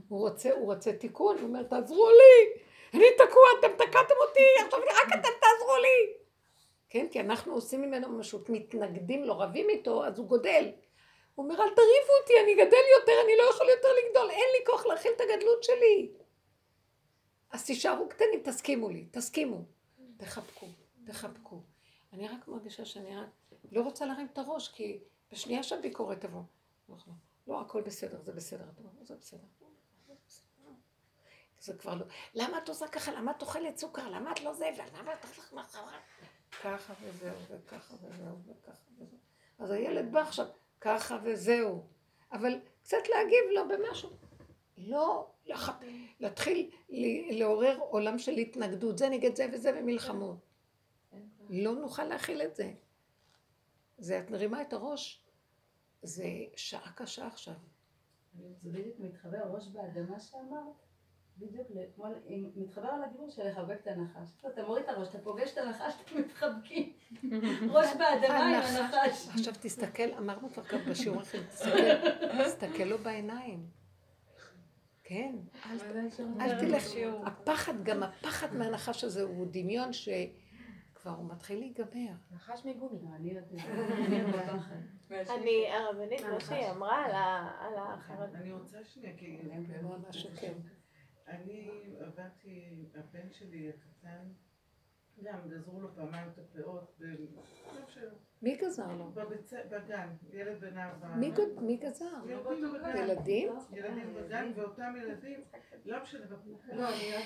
[0.08, 2.62] הוא רוצה, הוא רוצה תיקון, הוא אומר, תעזרו לי!
[2.94, 6.14] אני תקוע, אתם תקעתם אותי, עכשיו רק אתם תעזרו לי!
[6.90, 10.72] כן, כי אנחנו עושים ממנו משהו, מתנגדים לו, רבים איתו, אז הוא גודל.
[11.38, 14.66] הוא אומר, אל תריבו אותי, אני גדל יותר, אני לא יכול יותר לגדול, אין לי
[14.66, 16.12] כוח להכיל את הגדלות שלי.
[17.52, 19.66] אז תישארו קטנים, תסכימו לי, תסכימו.
[20.18, 20.68] תחבקו,
[21.06, 21.62] תחבקו.
[22.14, 23.28] אני רק מרגישה שאני רק
[23.72, 25.00] לא רוצה להרים את הראש, כי
[25.32, 26.42] בשנייה שהביקורת תבוא.
[27.48, 28.66] לא, הכל בסדר, זה בסדר.
[29.02, 29.44] זה בסדר.
[31.60, 32.06] זה כבר לא.
[32.34, 33.12] למה את עושה ככה?
[33.12, 34.10] למה את אוכלת סוכר?
[34.10, 34.70] למה את לא זה?
[34.76, 35.94] ולמה את הולכת מאחורי?
[36.62, 39.18] ככה וזהו, וככה וזהו, וככה וזהו.
[39.60, 40.48] אז הילד בא עכשיו,
[40.82, 41.84] ככה וזהו.
[42.32, 44.10] אבל קצת להגיב לו במשהו.
[44.78, 45.32] לא
[46.20, 46.72] להתחיל
[47.30, 50.38] לעורר עולם של התנגדות, זה נגד זה וזה ומלחמות.
[51.50, 52.74] לא נוכל להכיל את זה.
[53.98, 55.24] זה, את מרימה את הראש,
[56.04, 56.26] זה
[56.56, 57.54] שעה קשה עכשיו.
[58.64, 60.87] זה בדיוק מתחבר ראש באדמה שאמרת,
[61.40, 62.06] בדיוק כמו,
[62.56, 64.30] מתחבר על הדיבור של לחבק את הנחש.
[64.54, 66.94] אתה מוריד את הראש, אתה פוגש את הנחש, אתם מתחבקים.
[67.74, 69.30] ראש באדמה עם הנחש.
[69.30, 71.42] עכשיו תסתכל, אמרנו כבר כאן בשיעור אחר,
[72.44, 73.66] תסתכל לו בעיניים.
[75.04, 75.36] כן,
[76.40, 76.84] אל תלך.
[77.26, 82.14] הפחד, גם הפחד מהנחש הזה הוא דמיון שכבר הוא מתחיל להיגמר.
[82.32, 83.00] נחש מגומי.
[83.16, 83.34] אני,
[85.74, 87.06] הרבנית, מה שהיא אמרה
[87.60, 88.38] על החרדה.
[88.38, 89.40] אני רוצה שנייה, כי...
[91.28, 91.70] אני
[92.00, 94.28] עבדתי, הבן שלי הקטן,
[95.24, 97.02] גם גזרו לו פעמיים את הפאות,
[98.42, 99.12] מי גזר לו?
[99.70, 101.16] בגן, ילד בן ארבע.
[101.62, 102.06] מי גזר?
[102.96, 103.52] ילדים?
[103.72, 105.44] ילדים בגן, ואותם ילדים,
[105.86, 106.26] לא משנה,
[106.74, 107.24] לא, אני רק...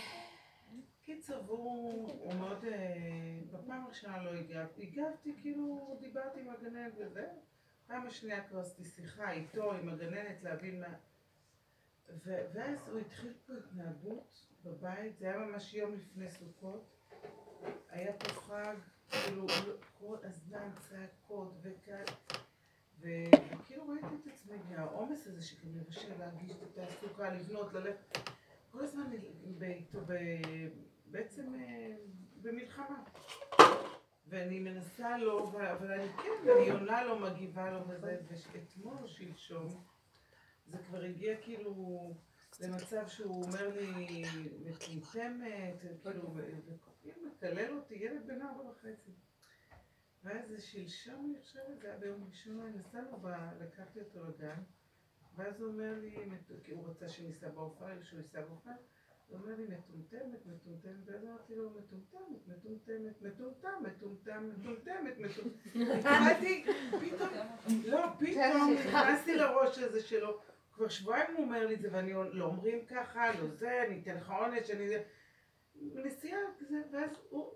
[1.03, 2.65] קיצר, והוא מאוד,
[3.51, 7.27] בפעם הראשונה לא הגבתי, הגבתי כאילו דיברתי עם הגננת וזה,
[7.87, 10.87] פעם השנייה כבר עשיתי שיחה איתו, עם הגננת, להבין מה...
[12.23, 16.89] ואז הוא התחיל פה התנהגות בבית, זה היה ממש יום לפני סוכות,
[17.89, 18.75] היה פה חג,
[19.09, 19.45] כאילו
[19.99, 22.03] כל הזמן צעקות וכאן,
[22.99, 28.17] וכאילו ראיתי את עצמי, והעומס הזה שגם לבשל, להגיש את התעסוקה, לבנות, ללכת,
[28.71, 29.11] כל הזמן
[29.61, 29.99] איתו
[31.05, 31.53] בעצם
[32.41, 33.03] במלחמה.
[34.27, 38.21] ואני מנסה לו, אבל אני כן, אני עונה לו, מגיבה לו וזה,
[38.53, 39.83] ואתמול או שלשום,
[40.65, 42.13] זה כבר הגיע כאילו
[42.59, 44.23] למצב שהוא אומר לי,
[44.65, 45.75] מטומטמת,
[46.11, 46.33] כאילו,
[47.27, 49.11] מקלל אותי, ילד בן ארבע וחצי.
[50.23, 53.17] ואז שלשום, אני חושבת, זה היה ביום ראשון, נסענו,
[53.59, 54.61] לקחתי אותו לגן,
[55.35, 56.15] ואז הוא אומר לי,
[56.63, 58.77] כי הוא רצה שניסע באופניים, שהוא ייסע באופניים,
[59.27, 65.95] הוא אומר לי, מטומטמת, מטומטמת, ואז אמרתי לו, מטומטמת, מטומטמת, מטומטם, מטומטם, מטומטמת, מטומטמת.
[65.97, 66.65] התחלתי,
[67.01, 67.29] פתאום,
[67.85, 70.39] לא, פתאום נכנסתי לראש הזה שלו.
[70.81, 74.15] כבר שבועיים הוא אומר לי את זה, ואני לא אומרים ככה, לא זה, אני אתן
[74.15, 75.03] לך עונש, אני זה.
[75.81, 76.39] נסיעה
[76.91, 77.53] ואז הוא,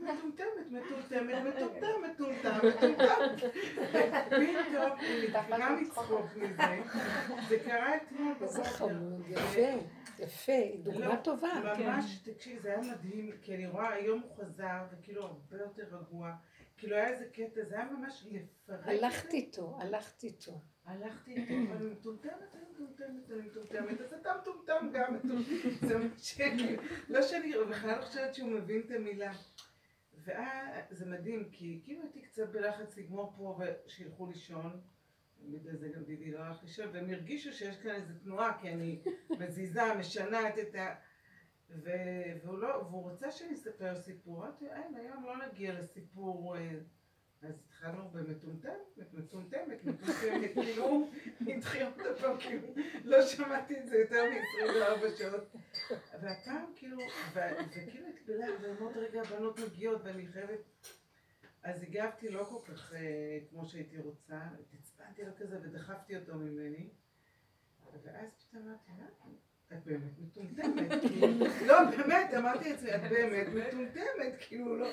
[0.00, 3.48] מטומטמת, מטומטמת, מטומטם, מטומטם, מטומטם.
[4.26, 6.82] פתאום הוא נתקרה מצחוק מזה,
[7.48, 8.88] זה קרה אתמול בבוקר.
[9.28, 9.86] יפה,
[10.18, 10.52] יפה,
[10.82, 11.74] דוגמה טובה.
[11.78, 16.32] ממש, תקשיב, זה היה מדהים, כי אני רואה, היום הוא חזר, וכאילו הרבה יותר רגוע.
[16.76, 18.88] כאילו היה איזה קטע, זה היה ממש לפרק.
[18.88, 20.60] הלכת איתו, הלכת איתו.
[20.84, 25.16] הלכתי איתו, אני מטומטמת, אני מטומטמת, אני מטומטמת, אז אתה מטומטם גם.
[25.80, 29.32] זה שכאילו, לא שאני בכלל לא חושבת שהוא מבין את המילה.
[30.24, 34.80] ואז זה מדהים, כי כאילו הייתי קצת בלחץ לגמור פה ושילכו לישון.
[35.42, 39.02] בגלל זה גם דידי לא הלך לישון, והם הרגישו שיש כאן איזו תנועה, כי אני
[39.30, 40.94] מזיזה, משנה את ה...
[41.70, 42.68] והוא, לא...
[42.68, 44.44] והוא רצה שאני אספר סיפור.
[44.44, 46.56] אמרתי, אין, היום לא נגיע לסיפור...
[47.42, 51.08] אז התחלנו במטומטמת, מטומטמת, מטומטמת, כאילו,
[51.56, 52.68] התחיל עוד פעם, כאילו,
[53.04, 55.56] לא שמעתי את זה יותר מ-24 שעות.
[56.20, 56.96] והפעם כאילו,
[57.32, 60.60] וכאילו התבלה, ועוד רגע הבנות מגיעות ואני חייבת...
[61.62, 66.90] אז הגבתי לא כל כך אה, כמו שהייתי רוצה, התעצבנתי לו כזה ודחפתי אותו ממני,
[68.02, 69.06] ואז פתאום אמרתי, מה?
[69.72, 71.26] את באמת מטומטמת, כאילו,
[71.66, 74.90] לא, באמת, אמרתי זה, את באמת מטומטמת, כאילו, לא,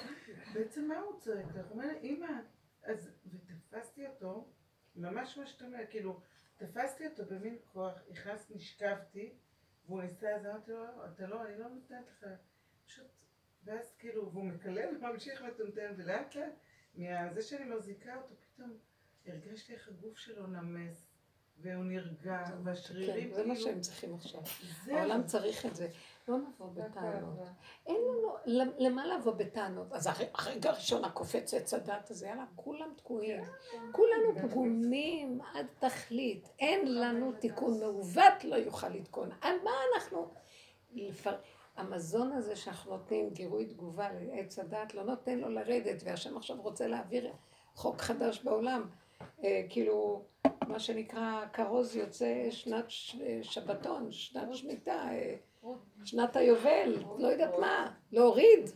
[0.53, 1.45] בעצם מה הוא צועק?
[1.45, 2.41] הוא אומר, אמא,
[2.84, 4.53] אז, ותפסתי אותו,
[4.95, 6.21] ממש מה שאתה אומר, כאילו,
[6.57, 9.34] תפסתי אותו במין כוח, נכנס, נשכבתי,
[9.86, 12.25] והוא ניסה, אז אמרתי לו, אתה לא, אני לא נותנת לך,
[12.86, 13.07] פשוט,
[13.63, 16.53] ואז כאילו, והוא מקלל וממשיך מטומטם, ולאט לאט,
[16.95, 18.78] מזה שאני מחזיקה אותו, פתאום
[19.25, 21.07] הרגשתי איך הגוף שלו נמס.
[21.62, 23.70] והוא נרגע, והשרירים כן, זה מה כאילו...
[23.70, 24.41] שהם צריכים עכשיו.
[24.91, 25.88] העולם צריך את זה.
[26.28, 27.39] לא נבוא בטענות.
[27.86, 28.36] אין לנו,
[28.78, 29.93] למה לבוא בטענות?
[29.93, 33.43] אז הרגע הראשון הקופץ עץ הדת הזה, יאללה, כולם תקועים.
[33.91, 36.49] כולנו פגומים עד תכלית.
[36.60, 39.30] אין לנו תיקון מעוות לא יוכל לתקון.
[39.41, 40.32] על מה אנחנו...
[41.78, 46.88] המזון הזה שאנחנו נותנים, גירוי תגובה לעץ הדת, לא נותן לו לרדת, והשם עכשיו רוצה
[46.88, 47.34] להעביר
[47.76, 48.89] חוק חדש בעולם.
[49.43, 50.26] אה, כאילו,
[50.68, 52.86] מה שנקרא, כרוז יוצא שנת
[53.41, 55.36] שבתון, שנת שמיטה, אה,
[56.05, 58.70] שנת היובל, לא יודעת מה, להוריד.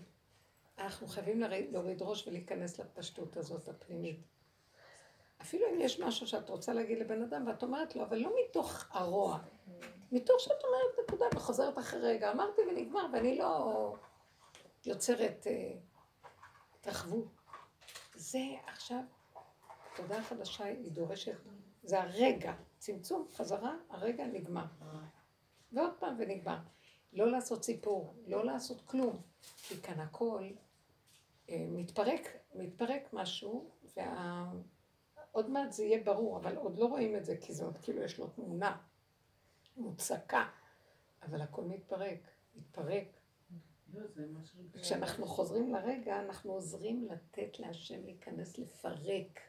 [0.78, 1.40] אנחנו חייבים
[1.72, 4.20] להוריד ראש ולהיכנס לפשטות הזאת הפנימית.
[5.42, 8.86] אפילו אם יש משהו שאת רוצה להגיד לבן אדם ואת אומרת לו, אבל לא מתוך
[8.92, 9.40] הרוע,
[10.12, 13.94] מתוך שאת אומרת נקודה וחוזרת אחרי רגע, אמרתי ונגמר ואני לא
[14.86, 15.74] יוצרת אה,
[16.80, 17.28] התרחבות.
[18.16, 19.02] זה עכשיו,
[19.96, 21.38] תודה חדשה היא דורשת,
[21.84, 24.66] זה הרגע, צמצום, חזרה, הרגע נגמר.
[25.72, 26.58] ועוד פעם ונגמר.
[27.14, 29.22] לא לעשות סיפור, לא לעשות כלום,
[29.58, 30.50] כי כאן הכל
[31.50, 37.38] אה, מתפרק, מתפרק משהו, ועוד מעט זה יהיה ברור, אבל עוד לא רואים את זה,
[37.42, 38.78] כי זה עוד כאילו יש לו תמונה
[39.78, 40.50] מוצקה,
[41.24, 42.20] אבל הכל מתפרק,
[42.56, 43.08] מתפרק.
[43.94, 44.02] לא.
[44.82, 49.40] כשאנחנו חוזרים לרגע, אנחנו עוזרים לתת להשם להיכנס לפרק.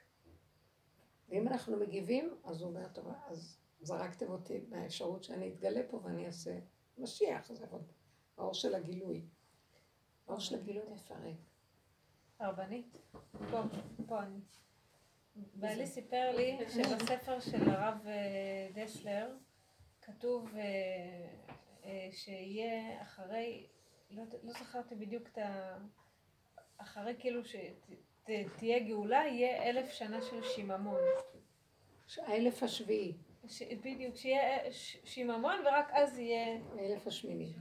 [1.33, 6.27] ואם אנחנו מגיבים, אז הוא אומר, טוב, אז זרקתם אותי מהאפשרות שאני אתגלה פה ואני
[6.27, 6.59] אעשה
[6.99, 7.93] משיח, זה עוד
[8.39, 9.23] האור של הגילוי.
[10.29, 11.35] האור של הגילוי מפרק.
[12.39, 12.99] הרבנית,
[13.51, 13.63] פה,
[14.07, 14.41] פה אני.
[15.55, 19.37] בעלי סיפר לי שבספר של הרב אה, דסלר
[20.03, 20.63] כתוב אה,
[21.85, 23.67] אה, שיהיה אחרי,
[24.11, 25.79] לא, לא זכרתי בדיוק את ה...
[26.77, 27.41] אחרי כאילו
[28.23, 31.01] שתהיה גאולה, יהיה אלף שנה של שיממון.
[32.19, 33.13] האלף השביעי,
[33.49, 37.53] ש, בדיוק, שיהיה ש- שיממון ורק אז יהיה, האלף השמיני.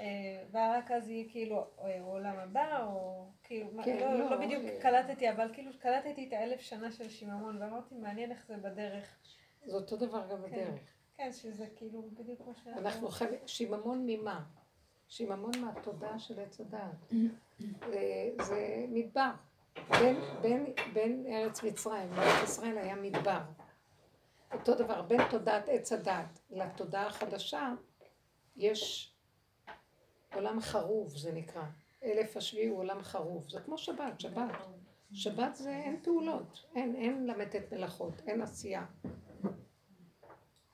[0.00, 4.62] אה, ורק אז יהיה כאילו אה, עולם הבא, או כאילו, כן, לא, לא, לא בדיוק
[4.64, 4.80] אה.
[4.80, 9.16] קלטתי, אבל כאילו קלטתי את האלף שנה של שיממון, ואמרתי, מעניין איך זה בדרך.
[9.66, 10.80] זה אותו דבר גם בדרך.
[11.16, 12.66] כן, שזה כאילו בדיוק כמו ש...
[12.66, 14.44] אנחנו חייבים, שיממון ממה?
[15.08, 17.12] שיממון מהתודעה של עץ הדעת.
[18.40, 19.30] זה מדבר.
[19.90, 23.40] בין, בין, בין ארץ מצרים לארץ ישראל היה מדבר.
[24.52, 27.72] אותו דבר, בין תודעת עץ הדעת לתודעה החדשה,
[28.56, 29.14] יש
[30.34, 31.62] עולם חרוב, זה נקרא.
[32.04, 33.48] אלף השביעי הוא עולם חרוב.
[33.48, 34.54] זה כמו שבת, שבת.
[35.12, 38.86] שבת זה אין פעולות, אין, אין למתת מלאכות, אין עשייה.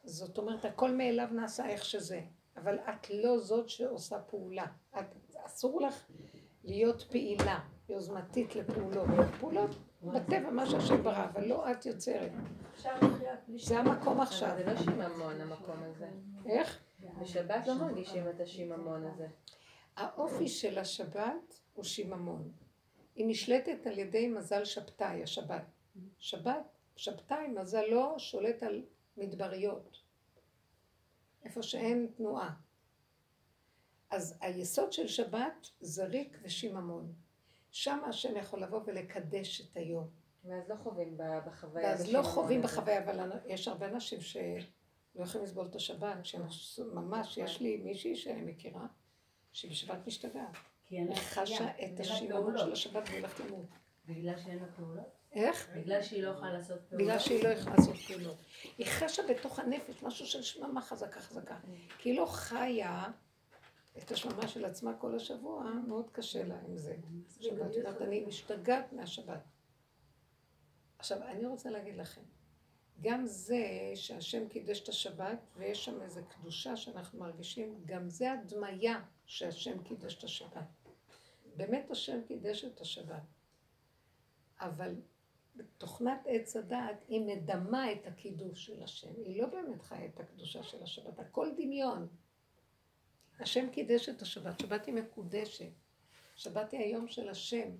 [0.05, 2.20] זאת אומרת, הכל מאליו נעשה איך שזה,
[2.57, 4.66] אבל את לא זאת שעושה פעולה.
[4.98, 5.05] את,
[5.46, 6.07] אסור לך
[6.64, 7.61] להיות פעילה,
[7.91, 9.09] יוזמתית לפעולות.
[9.41, 9.70] פעולות
[10.03, 12.32] בטבע, מה שהשם ברא, אבל לא את יוצרת.
[13.57, 14.51] זה המקום עכשיו.
[14.57, 16.09] זה לא שיממון המקום הזה.
[16.47, 16.78] איך?
[17.20, 19.26] בשבת לא מרגישים את השיממון הזה.
[19.97, 22.53] האופי של השבת הוא שיממון.
[23.14, 25.64] היא נשלטת על ידי מזל שבתאי, השבת.
[26.18, 28.82] שבת, שבתאי, מזלו שולט על
[29.16, 29.99] מדבריות.
[31.45, 32.55] איפה שאין תנועה.
[34.11, 37.12] אז היסוד של שבת זה ריק ושיממון.
[37.71, 40.09] שם השם יכול לבוא ולקדש את היום.
[40.45, 42.62] ואז לא חווים בחוויה ואז לא חווים.
[42.62, 46.43] בחוויה, אבל יש הרבה אנשים שלא יכולים לסבול את השבת, שהם
[46.95, 48.87] ממש, יש לי מישהי שאני מכירה,
[49.53, 50.57] שהיא בשבת משתגעת.
[50.91, 52.59] היא חשה עשייה, את פעולות.
[52.59, 53.66] של השבת והיא הולכת למות.
[54.07, 55.21] בגלל שאין לה פעולות?
[55.33, 55.68] איך?
[55.77, 57.07] בגלל שהיא לא יכולה לעשות פעולות.
[57.07, 58.37] בגלל שהיא לא יכולה לעשות פעולות.
[58.79, 61.57] היא חשה בתוך הנפש משהו של שממה חזקה חזקה.
[61.99, 63.05] כי היא לא חיה
[63.99, 66.97] את השממה של עצמה כל השבוע, מאוד קשה לה עם זה.
[67.41, 69.41] שבת, יודעת, אני משתגעת מהשבת.
[70.99, 72.22] עכשיו, אני רוצה להגיד לכם,
[73.01, 79.03] גם זה שהשם קידש את השבת, ויש שם איזו קדושה שאנחנו מרגישים, גם זה הדמיה
[79.26, 80.66] שהשם קידש את השבת.
[81.57, 83.22] באמת השם קידש את השבת.
[84.61, 84.95] אבל
[85.78, 90.62] תוכנת עץ הדעת היא מדמה את הקידוש של השם, היא לא באמת חיה את הקדושה
[90.62, 92.09] של השבת, הכל דמיון.
[93.41, 95.70] השם קידש את השבת, שבת היא מקודשת.
[96.36, 97.70] שבת היא היום של השם.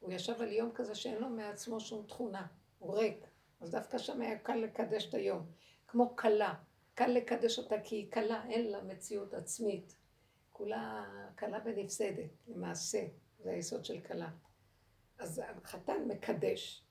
[0.00, 2.46] הוא ישב על יום כזה שאין לו מעצמו שום תכונה,
[2.78, 3.26] הוא ריק.
[3.60, 5.46] אז דווקא שם היה קל לקדש את היום.
[5.88, 6.54] כמו כלה,
[6.94, 9.96] קל לקדש אותה כי היא כלה, אין לה מציאות עצמית.
[10.52, 11.04] כולה
[11.38, 13.06] כלה ונפסדת, למעשה,
[13.38, 14.28] זה היסוד של כלה.
[15.18, 16.84] אז החתן מקדש.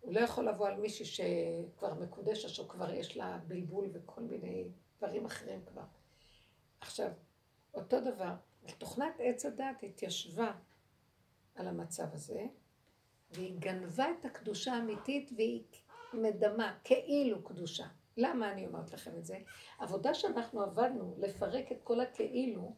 [0.00, 4.68] הוא לא יכול לבוא על מישהי שכבר מקודשת, או כבר יש לה בלבול וכל מיני
[4.98, 5.82] דברים אחרים כבר.
[6.82, 7.08] עכשיו,
[7.74, 8.32] אותו דבר,
[8.78, 10.52] תוכנת עץ הדת התיישבה
[11.54, 12.46] על המצב הזה,
[13.30, 15.62] והיא גנבה את הקדושה האמיתית והיא
[16.12, 17.86] מדמה, כאילו קדושה.
[18.16, 19.38] למה אני אומרת לכם את זה?
[19.78, 22.74] עבודה שאנחנו עבדנו, לפרק את כל הכאילו,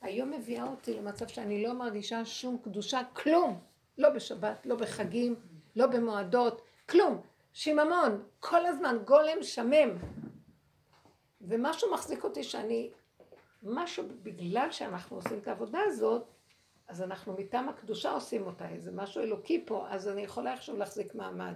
[0.00, 3.60] היום מביאה אותי למצב שאני לא מרגישה שום קדושה, כלום.
[3.98, 5.34] לא בשבת, לא בחגים,
[5.76, 7.20] לא במועדות, כלום.
[7.52, 9.98] שיממון, כל הזמן, גולם שמם.
[11.42, 12.90] ומשהו מחזיק אותי שאני,
[13.62, 16.24] משהו, בגלל שאנחנו עושים את העבודה הזאת,
[16.88, 21.14] אז אנחנו מטעם הקדושה עושים אותה, איזה משהו אלוקי פה, אז אני יכולה איכשהו להחזיק
[21.14, 21.54] מעמד.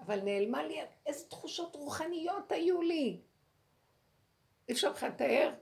[0.00, 3.20] אבל נעלמה לי, איזה תחושות רוחניות היו לי.
[4.68, 5.52] אי אפשר לך לתאר.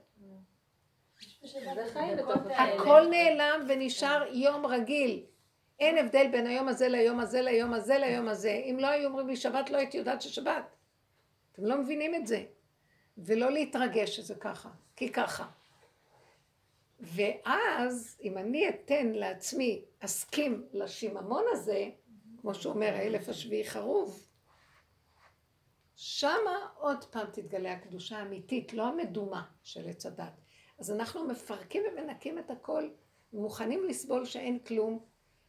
[2.49, 5.25] הכל נעלם ונשאר יום רגיל.
[5.79, 8.51] אין הבדל בין היום הזה ליום הזה ליום הזה ליום הזה.
[8.51, 10.75] אם לא היו אומרים לי שבת, לא הייתי יודעת ששבת.
[11.51, 12.43] אתם לא מבינים את זה.
[13.25, 15.47] ולא להתרגש שזה ככה, כי ככה.
[16.99, 21.89] ואז, אם אני אתן לעצמי, אסכים לשיממון הזה,
[22.41, 24.27] כמו שאומר האלף השביעי חרוב,
[25.95, 30.33] שמה עוד פעם תתגלה הקדושה האמיתית, לא המדומה של עץ הדת.
[30.79, 32.89] אז אנחנו מפרקים ומנקים את הכל,
[33.33, 35.05] מוכנים לסבול שאין כלום,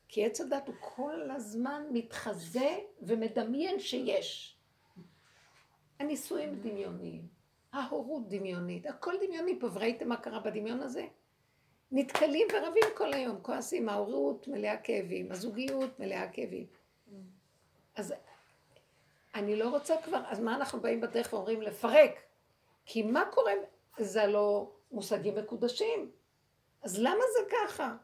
[0.08, 4.58] כי עץ הדת הוא כל הזמן מתחזה ומדמיין שיש.
[5.98, 7.39] הנישואים דמיוניים,
[7.72, 11.06] ההורות דמיונית, הכל דמיוני פה, וראיתם מה קרה בדמיון הזה?
[11.92, 16.66] נתקלים ורבים כל היום, כועסים, ההורות מלאה כאבים, הזוגיות מלאה כאבים.
[17.94, 18.14] אז
[19.34, 22.10] אני לא רוצה כבר, אז מה אנחנו באים בדרך ואומרים לפרק?
[22.86, 23.52] כי מה קורה?
[23.98, 26.10] זה הלא מושגים מקודשים.
[26.82, 27.96] אז למה זה ככה?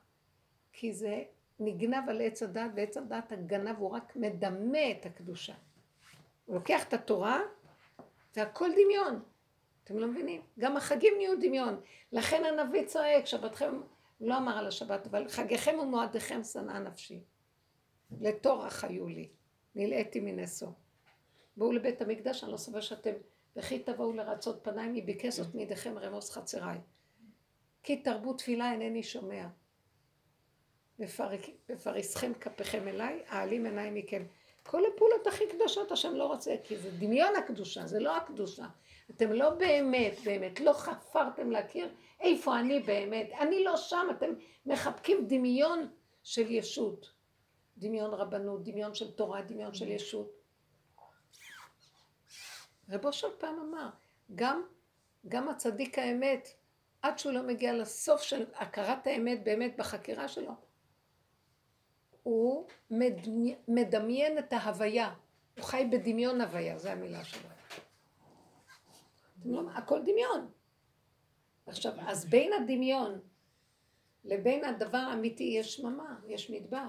[0.72, 1.24] כי זה
[1.60, 5.54] נגנב על עץ הדת, ועץ הדת הגנב הוא רק מדמה את הקדושה.
[6.46, 7.40] הוא לוקח את התורה,
[8.36, 9.22] והכל דמיון.
[9.87, 10.43] אתם לא מבינים?
[10.59, 11.80] גם החגים נהיו דמיון.
[12.12, 13.80] לכן הנביא צועק, שבתכם,
[14.20, 17.20] לא אמר על השבת, אבל חגיכם ומועדיכם שנאה נפשי.
[18.20, 19.28] לטורח היו לי,
[19.74, 20.68] נלאיתי מנשוא.
[21.57, 23.11] בואו לבית המקדש, אני לא סובר שאתם,
[23.57, 26.78] וכי תבואו לרצות פניי, מביקש זאת מידיכם רמוס חצריי.
[27.82, 29.47] כי תרבו תפילה אינני שומע.
[31.68, 34.22] בפריסכם כפיכם אליי, העלים עיניי מכם.
[34.62, 38.66] כל הפעולות הכי קדושות השם לא רוצה, כי זה דמיון הקדושה, זה לא הקדושה.
[39.11, 41.88] אתם לא באמת, באמת, לא חפרתם להכיר
[42.20, 43.30] איפה אני באמת.
[43.40, 44.30] אני לא שם, אתם
[44.66, 45.88] מחבקים דמיון
[46.22, 47.12] של ישות.
[47.78, 50.32] דמיון רבנות, דמיון של תורה, דמיון של ישות.
[52.88, 53.88] רבו של פעם אמר,
[54.34, 54.62] גם,
[55.28, 56.48] גם הצדיק האמת,
[57.02, 60.52] עד שהוא לא מגיע לסוף של הכרת האמת באמת בחקירה שלו,
[62.22, 62.66] הוא
[63.68, 65.14] מדמיין את ההוויה,
[65.57, 67.55] הוא חי בדמיון הוויה, זו המילה שלו.
[69.47, 70.51] לא, הכל דמיון.
[71.66, 73.20] עכשיו, אז בין הדמיון
[74.24, 76.88] לבין הדבר האמיתי יש שממה, יש מדבר.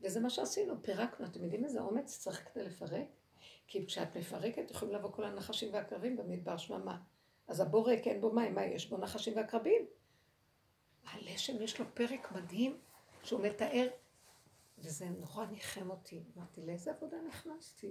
[0.00, 1.26] וזה מה שעשינו, פירקנו.
[1.26, 3.06] אתם יודעים איזה אומץ צריך כדי לפרק?
[3.66, 6.98] כי כשאת מפרקת יכולים לבוא כל הנחשים והקרבים במדבר שממה.
[7.48, 9.86] אז הבור ריק אין בו מים, מה יש בו נחשים ועקרבים?
[11.04, 12.78] הלשם יש לו פרק מדהים
[13.22, 13.88] שהוא מתאר,
[14.78, 16.22] וזה נורא ניחם אותי.
[16.36, 17.90] אמרתי, לאיזה עבודה נכנסתי?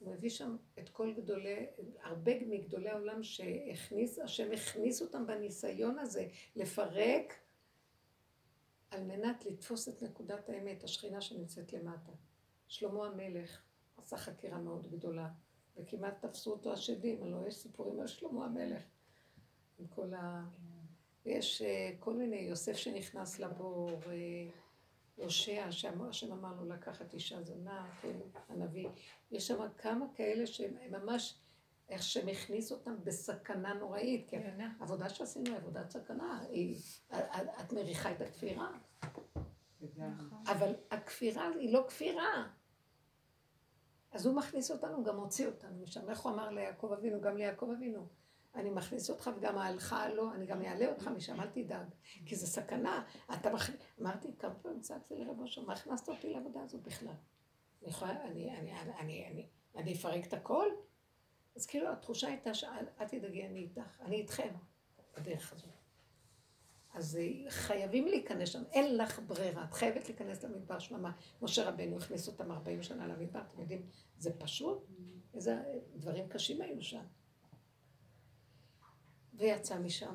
[0.00, 1.66] הוא הביא שם את כל גדולי,
[2.02, 7.34] הרבה מגדולי העולם שהכניס, השם הכניס אותם בניסיון הזה לפרק
[8.90, 12.12] על מנת לתפוס את נקודת האמת, השכינה שנמצאת למטה.
[12.68, 13.62] שלמה המלך
[13.96, 15.28] עשה חקירה מאוד גדולה,
[15.76, 18.82] וכמעט תפסו אותו השדים, הלוא יש סיפורים על שלמה המלך.
[19.78, 20.44] עם כל ה...
[21.24, 21.64] יש uh,
[21.98, 24.10] כל מיני, יוסף שנכנס לבור, uh,
[25.18, 28.16] יושע, שהשם אמר לו לקחת אישה זונה, כן,
[28.48, 28.88] הנביא.
[29.30, 31.38] יש שם כמה כאלה שהם ממש,
[31.88, 34.36] איך שהם הכניסו אותם בסכנה נוראית, כי
[34.80, 36.76] העבודה שעשינו היא עבודת סכנה, היא,
[37.60, 38.70] את מריחה את הכפירה.
[40.46, 42.48] אבל הכפירה היא לא כפירה.
[44.12, 46.10] אז הוא מכניס אותנו, גם הוציא אותנו משם.
[46.10, 47.20] איך הוא אמר ליעקב אבינו?
[47.20, 48.06] גם ליעקב אבינו.
[48.54, 51.86] אני מכניס אותך וגם ההלכה לא, אני גם אעלה אותך משם, אל תדאג.
[52.26, 53.04] כי זה סכנה.
[53.34, 53.80] אתה מכניס...
[54.00, 57.14] אמרתי, כמה פעמים צעקתי לרב אושר, מה הכנסת אותי לעבודה הזאת בכלל?
[57.82, 60.66] אני יכולה, אני, אני, אני, אני, אני אפרק את הכל?
[61.56, 64.54] אז כאילו התחושה הייתה שאל תדאגי, אני איתך, אני איתכם
[65.16, 65.70] בדרך הזאת.
[66.94, 67.18] אז
[67.48, 71.12] חייבים להיכנס שם, אין לך ברירה, את חייבת להיכנס למדבר שממה.
[71.42, 73.86] משה רבנו הכניס אותם 40 שנה למדבר, אתם יודעים,
[74.18, 74.86] זה פשוט,
[75.34, 75.62] איזה
[75.96, 77.04] דברים קשים היו שם.
[79.34, 80.14] ויצא משם.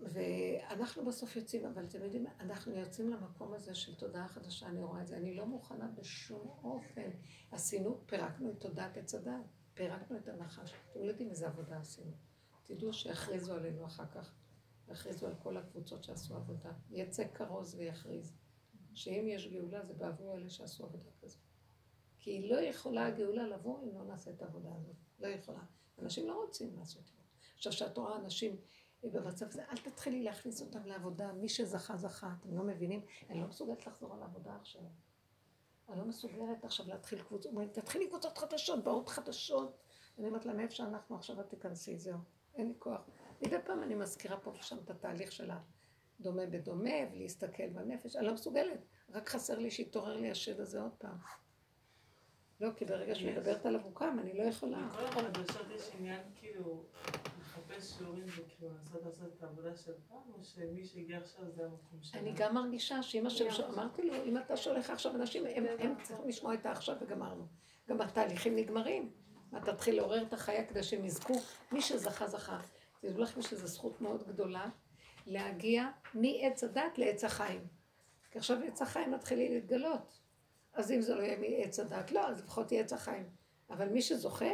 [0.00, 5.02] ואנחנו בסוף יוצאים, אבל אתם יודעים, אנחנו יוצאים למקום הזה של תודעה חדשה, אני רואה
[5.02, 5.16] את זה.
[5.16, 7.10] אני לא מוכנה בשום אופן.
[7.50, 9.44] עשינו, פירקנו את תודעת עץ הדת,
[9.74, 10.74] פירקנו את הנחש.
[10.90, 12.12] אתם לא יודעים איזה עבודה עשינו.
[12.66, 14.34] תדעו שיכריזו עלינו אחר כך.
[14.88, 16.72] יכריזו על כל הקבוצות שעשו עבודה.
[16.90, 18.36] יצא כרוז ויכריז.
[18.94, 21.40] שאם יש גאולה זה בעבור אלה שעשו עבודה כזאת.
[22.18, 24.96] כי לא יכולה הגאולה לבוא אם לא נעשה את העבודה הזאת.
[25.20, 25.62] לא יכולה.
[25.98, 27.22] אנשים לא רוצים לעשות את זה.
[27.56, 28.56] עכשיו, כשאת רואה אנשים
[29.08, 31.32] במצב הזה, אל תתחילי להכניס אותם לעבודה.
[31.32, 32.34] מי שזכה, זכה.
[32.40, 33.00] אתם לא מבינים?
[33.30, 34.82] אני לא מסוגלת לחזור על העבודה עכשיו.
[35.88, 37.52] אני לא מסוגלת עכשיו להתחיל קבוצות.
[37.52, 39.76] אומרים, תתחילי קבוצות חדשות, באות חדשות.
[40.18, 42.18] אני אומרת לה, מאיפה שאנחנו עכשיו את תיכנסי, זהו.
[42.54, 43.00] אין לי כוח.
[43.42, 45.50] מדי פעם אני מזכירה פה ושם את התהליך של
[46.20, 48.16] הדומה בדומה, ולהסתכל בנפש.
[48.16, 48.80] אני לא מסוגלת.
[49.10, 51.16] רק חסר לי שיתעורר לי השד הזה עוד פעם.
[52.60, 54.88] לא, כי ברגע שאני מדברת עליו הוא קם, אני לא יכולה.
[54.88, 56.84] בכל החדשות יש עניין כאילו
[57.40, 62.02] לחפש שיעורים וכאילו לנסות לעשות את העבודה של פעם, או שמי שהגיע עכשיו זה המקום
[62.02, 62.22] שלנו?
[62.22, 63.44] אני גם מרגישה שאם השם,
[63.74, 65.44] אמרתי לו, אם אתה שולח עכשיו אנשים,
[65.78, 67.46] הם צריכים לשמוע את העכשיו וגמרנו.
[67.88, 69.10] גם התהליכים נגמרים.
[69.56, 71.34] אתה תתחיל לעורר את החיה כדי שהם יזכו.
[71.72, 72.60] מי שזכה, זכה.
[73.00, 74.68] תדעו לכם שזו זכות מאוד גדולה
[75.26, 77.66] להגיע מעץ הדת לעץ החיים.
[78.30, 80.19] כי עכשיו עץ החיים מתחילים להתגלות.
[80.72, 83.28] אז אם זה לא יהיה מעץ הדת, לא, אז לפחות יהיה עץ החיים.
[83.70, 84.50] אבל מי שזוכה,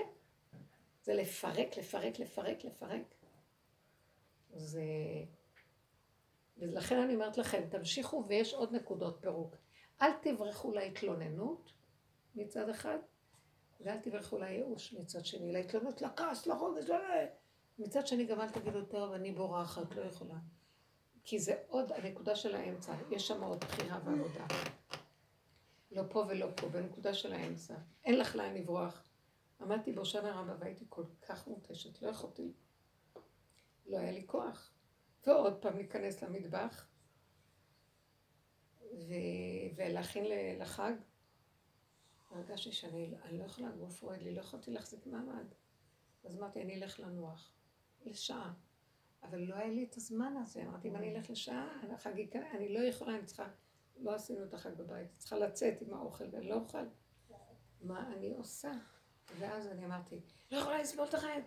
[1.03, 3.15] זה לפרק, לפרק, לפרק, לפרק.
[4.55, 4.83] זה...
[6.59, 9.57] ולכן אני אומרת לכם, תמשיכו ויש עוד נקודות פירוק.
[10.03, 11.73] אל תברחו להתלוננות
[12.35, 12.99] מצד אחד,
[13.81, 16.97] ואל תברחו לייאוש מצד שני, להתלוננות, לכעס, לרוגז, לא...
[17.79, 20.39] מצד שני גם אל תגידו, טוב, אני בורחת, לא יכולה.
[21.25, 24.47] כי זה עוד הנקודה של האמצע, יש שם עוד בחירה ועבודה.
[25.97, 27.75] לא פה ולא פה, בנקודה של האמצע.
[28.05, 29.05] אין לך לאן לברוח.
[29.61, 32.53] עמדתי בהושענא רבה והייתי כל כך מותשת, לא יכולתי,
[33.87, 34.73] לא היה לי כוח.
[35.27, 36.89] ועוד פעם להיכנס למטבח
[38.81, 39.13] ו...
[39.77, 40.25] ולהכין
[40.61, 40.93] לחג.
[42.31, 45.47] הרגשתי שאני לא יכולה, גוף רועד לי, לא יכולתי להחזיק מעמד.
[46.25, 47.53] אז אמרתי, אני אלך לנוח,
[48.05, 48.53] לשעה.
[49.23, 50.63] אבל לא היה לי את הזמן הזה.
[50.63, 53.49] אמרתי, אם אני אלך לשעה, החגיגה, אני לא יכולה, אני צריכה
[53.99, 56.85] לא עשינו את החג בבית, צריכה לצאת עם האוכל ואני לא אוכל.
[57.81, 58.73] מה אני עושה?
[59.39, 60.21] ואז אני אמרתי,
[60.51, 61.43] לא יכולה לסבול את החיים,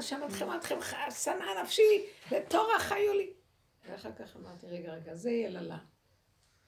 [0.00, 0.78] שמתכם אתכם
[1.10, 3.32] שנאה נפשי, לטורח היו לי.
[3.84, 5.78] ואחר כך אמרתי, רגע, רגע, זה יללה.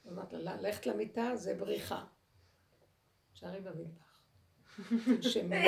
[0.09, 2.05] אמרתי לה, ללכת למיטה זה בריחה.
[3.35, 4.21] שערי במטבח.
[5.05, 5.67] תנשמי,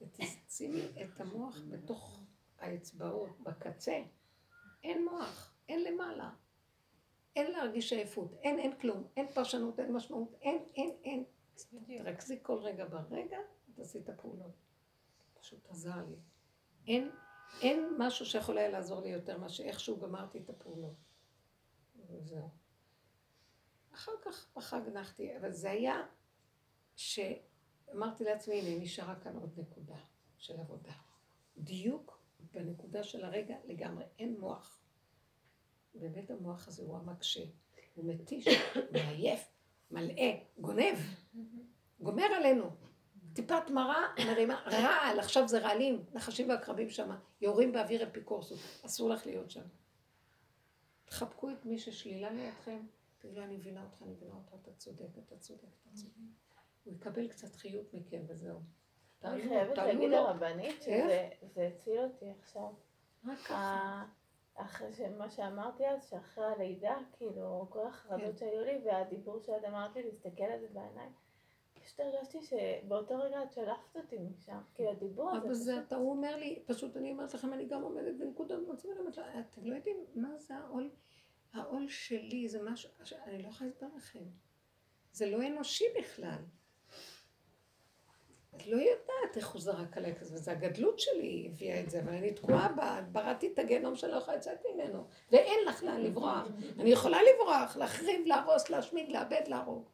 [0.00, 2.20] ותשימי את המוח בתוך
[2.58, 4.02] האצבעות, בקצה.
[4.84, 6.30] אין מוח, אין למעלה.
[7.36, 11.24] אין להרגיש עייפות, אין, אין כלום, אין פרשנות, אין משמעות, אין, אין, אין.
[12.04, 13.38] תרכזי כל רגע ברגע,
[13.74, 14.52] תעשי את הפעולות.
[15.40, 16.16] פשוט עזר לי.
[16.86, 17.10] אין,
[17.62, 20.96] אין משהו שיכול היה לעזור לי יותר מאשר איכשהו גמרתי את הפעולות.
[22.10, 22.48] וזהו.
[23.94, 26.06] אחר כך בחג נחתי, אבל זה היה
[26.96, 29.98] שאמרתי לעצמי, הנה, נשארה כאן עוד נקודה
[30.38, 30.92] של עבודה.
[31.58, 32.22] דיוק
[32.52, 34.81] בנקודה של הרגע לגמרי, אין מוח.
[35.94, 37.44] באמת המוח הזה הוא המקשה,
[37.94, 38.48] הוא מתיש,
[38.92, 39.50] מעייף,
[39.90, 40.98] מלאה, גונב,
[42.00, 42.70] גומר עלינו.
[43.32, 49.26] טיפת מרה מרימה, רעל, עכשיו זה רעלים, נחשים ועקרבים שם, יורים באוויר אפיקורסות, אסור לך
[49.26, 49.62] להיות שם.
[51.04, 52.80] תחבקו את מי ששלילה לידכם,
[53.18, 56.12] תגידו, אני מבינה אותך, אני מבינה אותך, אתה צודק, אתה צודק, אתה צודק.
[56.84, 58.60] הוא יקבל קצת חיות מכם וזהו.
[59.24, 61.28] אני חייבת להגיד לרבנית שזה
[61.66, 62.72] הציל אותי עכשיו.
[63.24, 64.04] רק ככה.
[64.54, 68.36] אחרי מה שאמרתי אז, שאחרי הלידה, כאילו, כל החרדות כן.
[68.36, 71.12] שהיו לי, והדיבור שאת אמרת לי, להסתכל על זה בעיניים,
[71.84, 75.46] פשוט הרגשתי שבאותו רגע את שלפת אותי משם, כאילו הדיבור הזה.
[75.46, 78.88] אבל זה, אתה, הוא אומר לי, פשוט אני אומרת לכם, אני גם עומדת בנקודה במצב,
[78.88, 80.90] אני אומרת, אתם לא יודעים מה זה העול,
[81.52, 82.90] העול שלי זה משהו,
[83.26, 84.24] אני לא יכולה להסביר לכם.
[85.12, 86.42] זה לא אנושי בכלל.
[88.56, 92.12] את לא יודעת איך הוא זרק עליי כזה, וזה הגדלות שלי הביאה את זה, אבל
[92.12, 96.48] אני תקועה בה, בראתי את הגיהנום שאני לא יכולה לצאת ממנו, ואין לך לאן לברוח.
[96.78, 99.88] אני יכולה לברוח, להחריב, להרוס, להשמיד, לאבד, להרוג.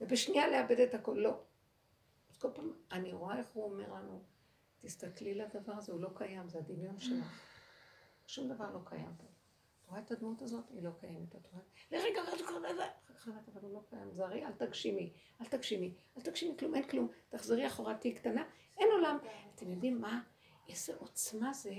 [0.00, 1.40] ובשנייה לאבד את הכל, לא.
[2.30, 4.22] אז כל פעם, אני רואה איך הוא אומר לנו,
[4.80, 7.42] תסתכלי לדבר הזה, הוא לא קיים, זה הדמיון שלך.
[8.26, 9.27] שום דבר לא קיים פה.
[9.88, 10.64] את רואה את הדמות הזאת?
[10.70, 11.36] היא לא קיימת.
[11.36, 11.62] את רואה?
[11.90, 14.10] לרגע, אחר כך אבל הוא לא קיים.
[14.12, 17.08] זרי, אל תגשימי, אל תגשימי, אל תגשימי כלום, אין כלום.
[17.28, 18.44] תחזרי אחורה, תהיי קטנה,
[18.78, 19.18] אין עולם.
[19.54, 20.22] אתם יודעים מה?
[20.68, 21.74] איזה עוצמה זה.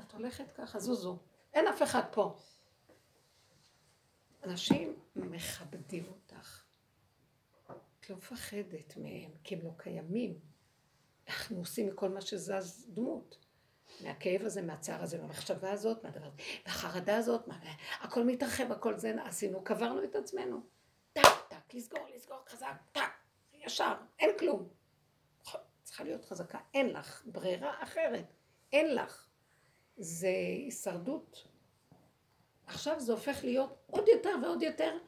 [0.00, 1.18] את הולכת ככה, זוזו.
[1.54, 2.36] אין אף אחד פה.
[4.44, 6.64] אנשים מכבדים אותך.
[8.00, 10.40] את לא מפחדת מהם, כי הם לא קיימים.
[11.28, 13.45] אנחנו עושים מכל מה שזז דמות.
[14.00, 17.58] מהכאב הזה, מהצער הזה, מהמחשבה הזאת, מהדבר הזה, מהחרדה הזאת, מה...
[18.00, 20.60] הכל מתרחב, הכל זה עשינו, קברנו את עצמנו.
[21.12, 23.10] טק, טק, לסגור, לסגור, חזק, טק,
[23.54, 24.68] ישר, אין כלום.
[25.82, 28.24] צריכה להיות חזקה, אין לך ברירה אחרת,
[28.72, 29.26] אין לך.
[29.96, 31.44] זה הישרדות.
[32.66, 34.98] עכשיו זה הופך להיות עוד יותר ועוד יותר,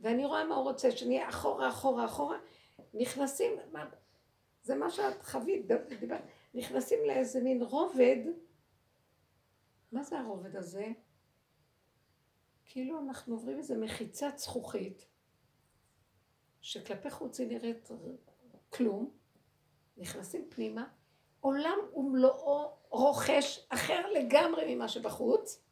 [0.00, 2.38] ואני רואה מה הוא רוצה, שנהיה אחורה, אחורה, אחורה,
[2.94, 3.86] נכנסים, מה,
[4.62, 5.66] זה מה שאת חווית,
[6.00, 6.22] דיברת.
[6.54, 8.16] נכנסים לאיזה מין רובד,
[9.92, 10.86] מה זה הרובד הזה?
[12.64, 15.06] כאילו אנחנו עוברים איזה מחיצת זכוכית,
[16.60, 17.88] שכלפי חוץ היא נראית
[18.70, 19.10] כלום,
[19.96, 20.88] נכנסים פנימה,
[21.40, 25.62] עולם ומלואו רוכש אחר לגמרי ממה שבחוץ,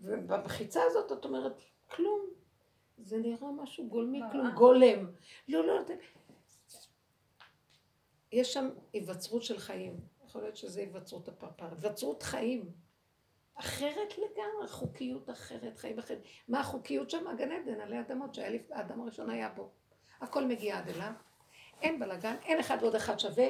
[0.00, 1.52] ובמחיצה הזאת את אומרת,
[1.90, 2.20] כלום.
[2.98, 5.12] זה נראה משהו גולמי, כלום, גולם.
[5.48, 5.80] לא, לא,
[8.32, 10.13] יש שם היווצרות של חיים.
[10.34, 11.64] יכול להיות שזה היווצרות הפרפר.
[11.64, 12.72] היווצרות חיים.
[13.54, 16.22] אחרת לגמרי, חוקיות אחרת, חיים אחרת.
[16.48, 17.26] מה החוקיות שם?
[17.26, 19.70] הגן עדן עלי אדמות שהיה לפני, האדם הראשון היה בו.
[20.20, 21.12] הכל מגיע עד אליו.
[21.82, 23.46] אין בלאגן, אין אחד ועוד אחד שווה,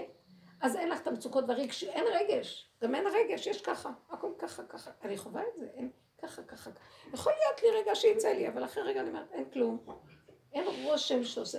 [0.61, 2.71] אז אין לך את המצוקות והרגש, אין רגש.
[2.83, 3.91] גם אין רגש, יש ככה.
[4.11, 4.91] הכל ככה, ככה.
[5.03, 5.91] אני חווה את זה, אין
[6.23, 6.71] ככה, ככה.
[7.15, 9.87] יכול להיות לי רגע שיצא לי, אבל אחרי רגע אני אומרת, אין כלום.
[10.53, 11.59] אין רושם שעושה,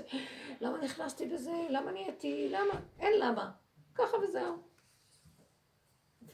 [0.61, 1.67] למה נכנסתי בזה?
[1.69, 2.49] למה נהייתי?
[2.49, 2.79] למה?
[2.99, 3.51] אין למה.
[3.95, 4.74] ככה וזהו.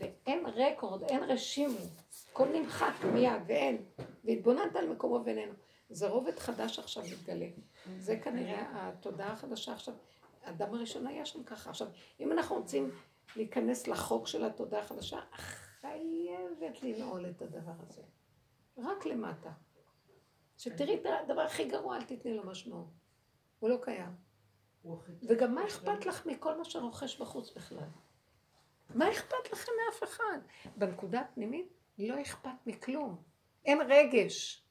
[0.02, 1.78] ואין רקורד, אין רשימו,
[2.32, 3.86] הכל נמחק מיד, ואין.
[4.24, 5.54] והתבוננת על מקומו ואיננו.
[5.90, 7.48] זה רובד חדש עכשיו מתגלה.
[7.98, 9.94] זה כנראה התודעה החדשה עכשיו.
[10.44, 11.70] האדם הראשון היה שם ככה.
[11.70, 11.88] עכשיו,
[12.20, 12.92] אם אנחנו רוצים
[13.36, 15.20] להיכנס לחוק של התודעה החדשה,
[15.82, 18.02] חייבת לנעול את הדבר הזה.
[18.78, 19.52] רק למטה.
[20.58, 22.88] שתראי את הדבר הכי גרוע, אל תתני לו משמעות.
[23.60, 24.16] הוא לא קיים.
[25.30, 27.88] וגם מה אכפת לך מכל מה שרוכש בחוץ בכלל?
[28.96, 30.40] מה אכפת לכם מאף אחד?
[30.78, 33.22] בנקודה הפנימית לא אכפת מכלום.
[33.66, 34.64] אין רגש.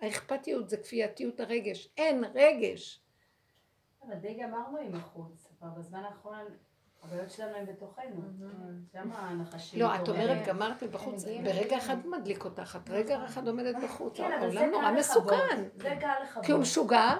[0.00, 1.88] האכפתיות זה כפייתיות הרגש.
[1.96, 3.00] אין רגש.
[4.02, 6.44] אבל די גמרנו עם החוץ, אבל בזמן האחרון
[7.02, 8.22] הבעיות שלנו הן בתוכנו.
[8.92, 9.80] שם הנחשים...
[9.80, 14.70] לא, את אומרת גמרתי בחוץ, ברגע אחד מדליק אותך, את רגע אחד עומדת בחוץ, העולם
[14.70, 15.68] נורא מסוכן.
[15.74, 16.44] זה קל לכבות.
[16.44, 17.14] כי הוא משוגע,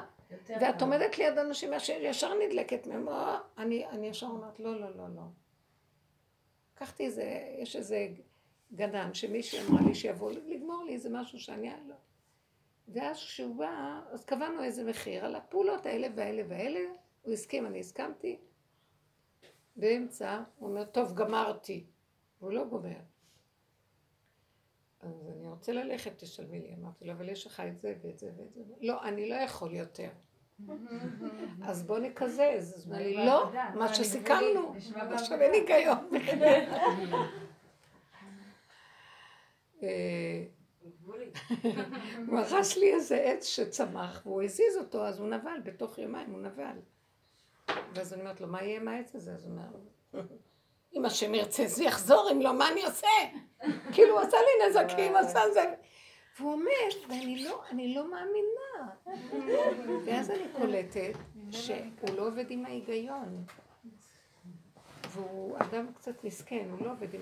[0.49, 3.09] ואת עומדת ליד אנשים שישר נדלקת מהם,
[3.59, 5.23] אני ישר אומרת, לא, לא, לא, לא.
[6.75, 8.09] לקחתי איזה, יש איזה
[8.75, 11.71] גנן שמישהי אמרה לי שיבוא לגמור לי איזה משהו שאני...
[11.89, 11.95] לא.
[12.89, 16.81] ואז כשהוא בא, אז קבענו איזה מחיר על הפעולות האלה והאלה והאלה,
[17.23, 18.39] הוא הסכים, אני הסכמתי.
[19.77, 21.87] באמצע, הוא אומר, טוב, גמרתי.
[22.39, 22.99] הוא לא גומר.
[25.01, 26.75] אז אני רוצה ללכת, תשלמי לי.
[26.75, 28.63] אמרתי לו, אבל יש לך את זה ואת זה ואת זה.
[28.81, 30.11] לא, אני לא יכול יותר.
[31.69, 32.87] אז בוא נקזז.
[32.91, 34.75] לי, לא, מה שסיכמנו.
[34.97, 36.11] עכשיו אין היגיון.
[39.83, 40.45] אה,
[42.29, 46.41] הוא רכש לי איזה עץ שצמח והוא הזיז אותו, אז הוא נבל, בתוך יומיים הוא
[46.41, 46.79] נבל.
[47.95, 49.33] ואז אני אומרת לו, מה יהיה עם העץ הזה?
[49.33, 50.25] אז הוא אומר,
[50.95, 53.07] אם השם ירצה זה יחזור, אם לא, מה אני עושה?
[53.93, 55.75] כאילו, הוא עשה לי נזקים, עשה זה.
[56.39, 58.64] והוא אומר, ואני לא, אני לא מאמינה.
[60.07, 61.13] ואז אני קולטת
[61.51, 63.45] שהוא לא עובד עם ההיגיון.
[65.11, 67.21] והוא אדם קצת מסכן, הוא לא עובד עם...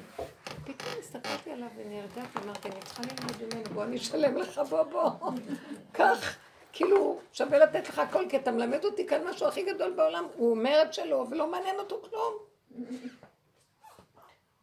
[0.64, 5.10] פתאום הסתכלתי עליו ונרגעתי, אמרתי, אני צריכה ללמוד ממנו, בוא אני אשלם לך, בוא בוא.
[5.92, 6.36] קח.
[6.72, 10.50] כאילו, שווה לתת לך הכל, כי אתה מלמד אותי כאן משהו הכי גדול בעולם, הוא
[10.50, 12.34] אומר את שלו, ולא מעניין אותו כלום.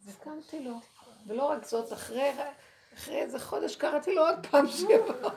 [0.08, 0.74] הסכמתי לו.
[1.28, 2.32] ולא רק זאת, אחרי,
[2.94, 5.30] אחרי איזה חודש קראתי לו עוד פעם שיבוא,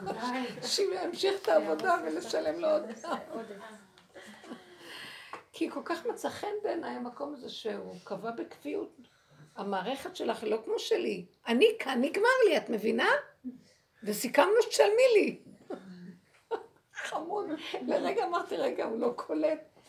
[0.62, 3.18] שימשיך את העבודה ולשלם לו עוד פעם.
[5.52, 8.96] כי כל כך מצא חן בעיניי המקום הזה שהוא קבע בקביעות.
[9.56, 11.26] המערכת שלך היא לא כמו שלי.
[11.46, 13.08] אני כאן, נגמר לי, את מבינה?
[14.02, 15.40] וסיכמנו שתשלמי לי.
[17.08, 17.46] חמוד.
[17.86, 19.80] לרגע אמרתי, רגע, הוא לא קולט.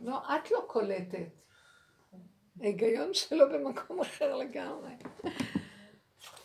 [0.00, 1.28] לא, את לא קולטת.
[2.60, 4.90] ההיגיון שלו במקום אחר לגמרי.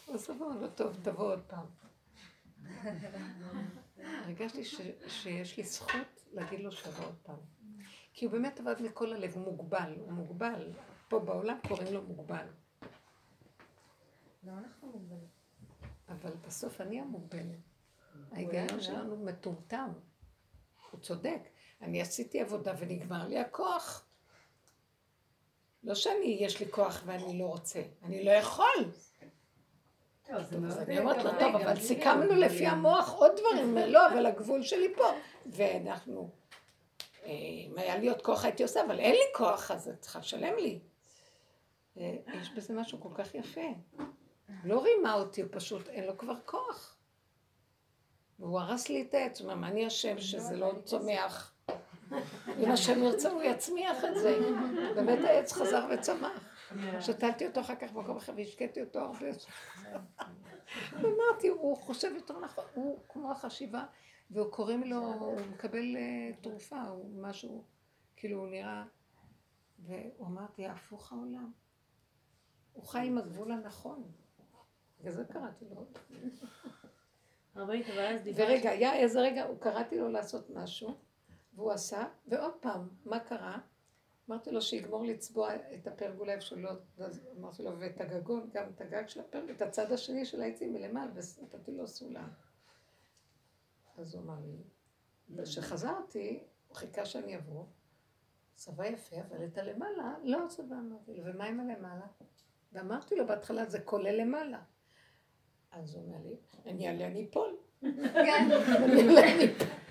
[0.07, 1.65] אז אמרנו לו, טוב, תבוא עוד פעם.
[3.97, 7.39] הרגשתי ש, שיש לי זכות להגיד לו שיבוא עוד פעם.
[8.13, 10.71] כי הוא באמת עבד מכל הלב, הוא מוגבל, הוא מוגבל.
[11.07, 12.47] פה בעולם קוראים לו מוגבל.
[14.43, 15.27] לא, אנחנו מוגבלים.
[16.09, 17.59] אבל בסוף אני המוגבלת.
[18.31, 19.89] ההיגיון שלנו מטומטם.
[20.91, 21.39] הוא צודק.
[21.81, 24.07] אני עשיתי עבודה ונגמר לי הכוח.
[25.83, 27.81] לא שאני, יש לי כוח ואני לא רוצה.
[28.03, 28.65] אני לא יכול.
[28.75, 30.14] טוב, זה אז מאוד...
[30.29, 32.67] אני אומרת לו, טוב, אבל סיכמנו לפי.
[32.67, 33.77] המוח עוד דברים.
[33.77, 35.03] לא, אבל הגבול שלי פה.
[35.45, 36.29] ואנחנו,
[37.25, 40.19] אה, אם היה לי עוד כוח הייתי עושה, אבל אין לי כוח, אז את צריכה
[40.19, 40.79] לשלם לי.
[41.97, 43.67] אה, יש בזה משהו כל כך יפה.
[44.63, 46.95] לא רימה אותי, הוא פשוט, אין לו כבר כוח.
[48.39, 51.51] והוא הרס לי את העץ, הוא אומר, אני אשם שזה לא צומח?
[52.59, 54.39] אם השם ירצה הוא יצמיח את זה.
[54.95, 56.54] באמת העץ חזר וצמח.
[56.99, 59.25] שתלתי אותו אחר כך במקום אחר והשקיתי אותו הרבה.
[61.01, 63.85] ואמרתי, הוא חושב יותר נכון, הוא כמו החשיבה,
[64.31, 67.63] והוא קוראים לו, הוא מקבל אה, תרופה, הוא משהו,
[68.15, 68.83] כאילו הוא נראה,
[69.79, 71.51] והוא אמרתי, הפוך העולם.
[72.73, 74.03] הוא חי עם הגבול הנכון.
[74.99, 75.85] בגלל זה קראתי לו.
[78.35, 80.97] ורגע, היה איזה רגע, הוא קראתי לו לעשות משהו,
[81.53, 83.59] והוא עשה, ועוד פעם, מה קרה?
[84.29, 88.81] אמרתי לו שיגמור לצבוע את הפרגולה איפה שלא, אז אמרתי לו, ואת הגגון, גם את
[88.81, 92.29] הגג של הפרגולה, את הצד השני של העצים מלמעלה, ונתתי לו סולם.
[93.97, 94.57] אז הוא אמר לי,
[95.29, 97.65] וכשחזרתי, הוא חיכה שאני אבוא,
[98.55, 102.07] צבע יפה, אבל את הלמעלה, לא צבע, אמרתי לו, ומה עם הלמעלה?
[102.73, 104.61] ואמרתי לו בהתחלה, זה כולל למעלה.
[105.71, 107.57] אז הוא אומר לי, אני אעלה, אני אפול.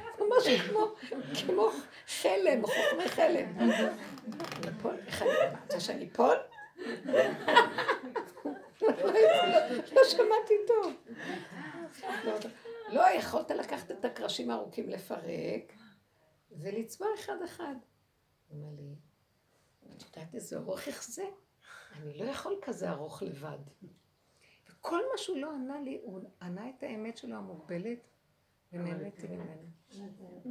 [1.13, 1.71] ממש כמו,
[2.07, 3.59] חלם, חוכמי חלם.
[3.59, 3.73] אני
[4.79, 5.31] אפול, איך אני,
[5.63, 6.37] רוצה שאני אפול?
[9.93, 10.93] לא שמעתי טוב.
[12.89, 15.73] לא, יכולת לקחת את הקרשים הארוכים, לפרק,
[16.51, 17.75] ולצבוע אחד-אחד.
[18.49, 18.95] הוא אומר לי,
[19.97, 21.25] את יודעת איזה ארוך איך זה?
[21.93, 23.59] אני לא יכול כזה ארוך לבד.
[24.69, 27.99] וכל מה שהוא לא ענה לי, הוא ענה את האמת שלו המוגבלת,
[28.75, 29.65] ונהניתי ממנו.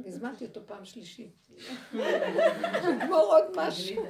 [0.06, 1.48] הזמנתי אותו פעם שלישית.
[1.92, 4.02] לגמור עוד משהו,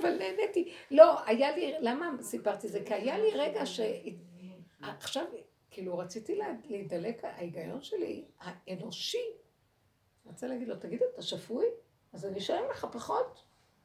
[0.00, 0.72] אבל נהניתי.
[0.90, 2.82] לא, היה לי, למה סיפרתי זה?
[2.86, 3.80] כי היה לי רגע ש...
[4.80, 5.24] עכשיו,
[5.70, 9.26] כאילו, רציתי לה- להידלק, ההיגיון שלי, האנושי,
[10.24, 11.66] רוצה להגיד לו, תגיד, אתה שפוי?
[12.12, 13.42] אז אני אשלם לך פחות.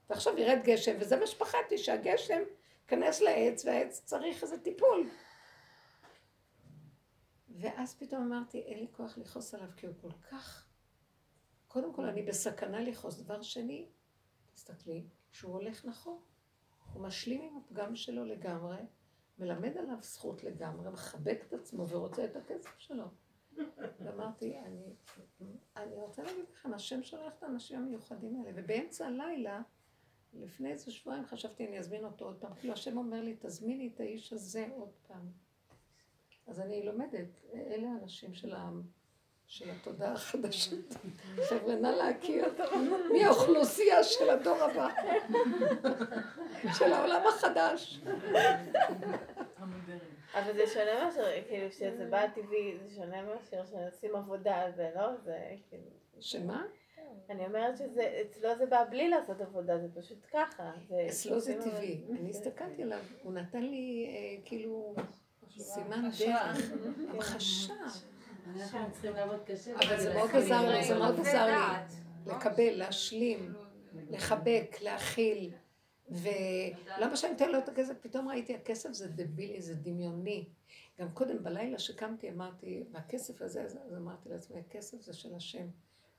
[0.10, 2.42] ועכשיו ירד גשם, וזה מה שפחדתי, שהגשם
[2.84, 5.10] ייכנס לעץ, והעץ צריך איזה טיפול.
[7.60, 10.68] ואז פתאום אמרתי, אין לי כוח לכעוס עליו, כי הוא כל כך...
[11.68, 13.22] קודם כל, אני בסכנה לכעוס.
[13.22, 13.88] דבר שני,
[14.53, 16.20] תסתכלי, שהוא הולך נכון.
[16.93, 18.78] הוא משלים עם הפגם שלו לגמרי,
[19.39, 23.05] מלמד עליו זכות לגמרי, מחבק את עצמו ורוצה את הכסף שלו.
[23.99, 24.93] ואמרתי, אני,
[25.76, 29.62] אני רוצה להגיד לכם, השם שולח את האנשים המיוחדים האלה, ובאמצע הלילה,
[30.34, 32.55] לפני איזה שבועיים חשבתי, אני אזמין אותו עוד פעם.
[32.55, 35.32] כאילו השם אומר לי, תזמיני את האיש הזה עוד פעם.
[36.48, 38.82] אז אני לומדת, אלה האנשים של העם,
[39.48, 40.93] של התודעה החדשית.
[41.50, 42.45] חבר'ה, נא להכיר
[43.12, 44.89] מי האוכלוסייה של הדור הבא,
[46.78, 48.02] של העולם החדש.
[50.34, 54.90] אבל זה שונה מאשר, כאילו, כשזה בא טבעי, זה שונה מאשר שעושים עבודה על זה,
[54.95, 55.15] לא?
[55.24, 55.38] זה
[55.69, 55.84] כאילו...
[56.19, 56.65] שמה?
[57.30, 60.72] אני אומרת שזה, אצלו זה בא בלי לעשות עבודה, זה פשוט ככה.
[61.10, 62.02] אצלו זה טבעי.
[62.10, 64.95] אני הסתכלתי עליו, הוא נתן לי אה, כאילו
[65.60, 66.10] סימן.
[66.20, 66.72] דרך,
[67.10, 67.74] המחשה.
[68.56, 69.76] אנחנו צריכים לעבוד קשה.
[69.76, 71.20] אבל זה מאוד עזר לי, זה מאוד.
[71.20, 72.34] עזר לי.
[72.34, 73.54] לקבל, להשלים,
[74.10, 75.52] לחבק, להכיל.
[76.10, 77.94] ולמה שאני אתן לו את הכסף?
[78.02, 80.50] פתאום ראיתי, הכסף זה דבילי, זה דמיוני.
[81.00, 85.68] גם קודם בלילה שקמתי אמרתי, והכסף הזה, אז אמרתי לעצמי, הכסף זה של השם.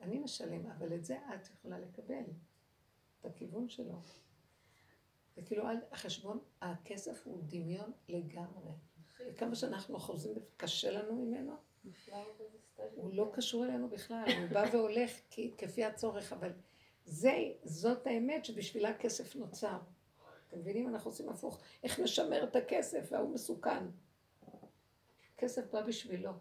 [0.00, 2.24] אני משלם, אבל את זה את יכולה לקבל,
[3.20, 4.00] את הכיוון שלו.
[5.36, 8.70] זה כאילו על החשבון, הכסף הוא דמיון לגמרי.
[9.26, 11.56] וכמה שאנחנו חוזרים, קשה לנו ממנו,
[12.94, 15.10] הוא לא קשור אלינו בכלל, הוא בא והולך
[15.58, 16.52] כפי הצורך, אבל
[17.04, 17.32] זה,
[17.64, 19.78] זאת האמת שבשבילה כסף נוצר.
[20.48, 20.88] אתם מבינים?
[20.88, 21.60] אנחנו עושים הפוך.
[21.82, 23.84] איך נשמר את הכסף, והוא מסוכן.
[25.36, 26.32] כסף בא בשבילו.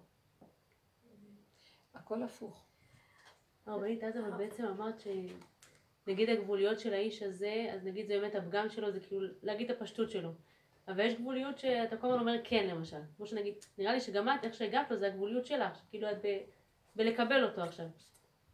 [1.93, 2.65] הכל הפוך.
[3.65, 8.69] הרבנית, אז אבל בעצם אמרת שנגיד הגבוליות של האיש הזה, אז נגיד זה באמת הפגם
[8.69, 10.31] שלו, זה כאילו להגיד את הפשטות שלו.
[10.87, 12.97] אבל יש גבוליות שאתה כל הזמן אומר כן למשל.
[13.17, 16.37] כמו שנגיד, נראה לי שגם את, איך שהגעת לו, זה הגבוליות שלך, כאילו את ב,
[16.95, 17.87] בלקבל אותו עכשיו.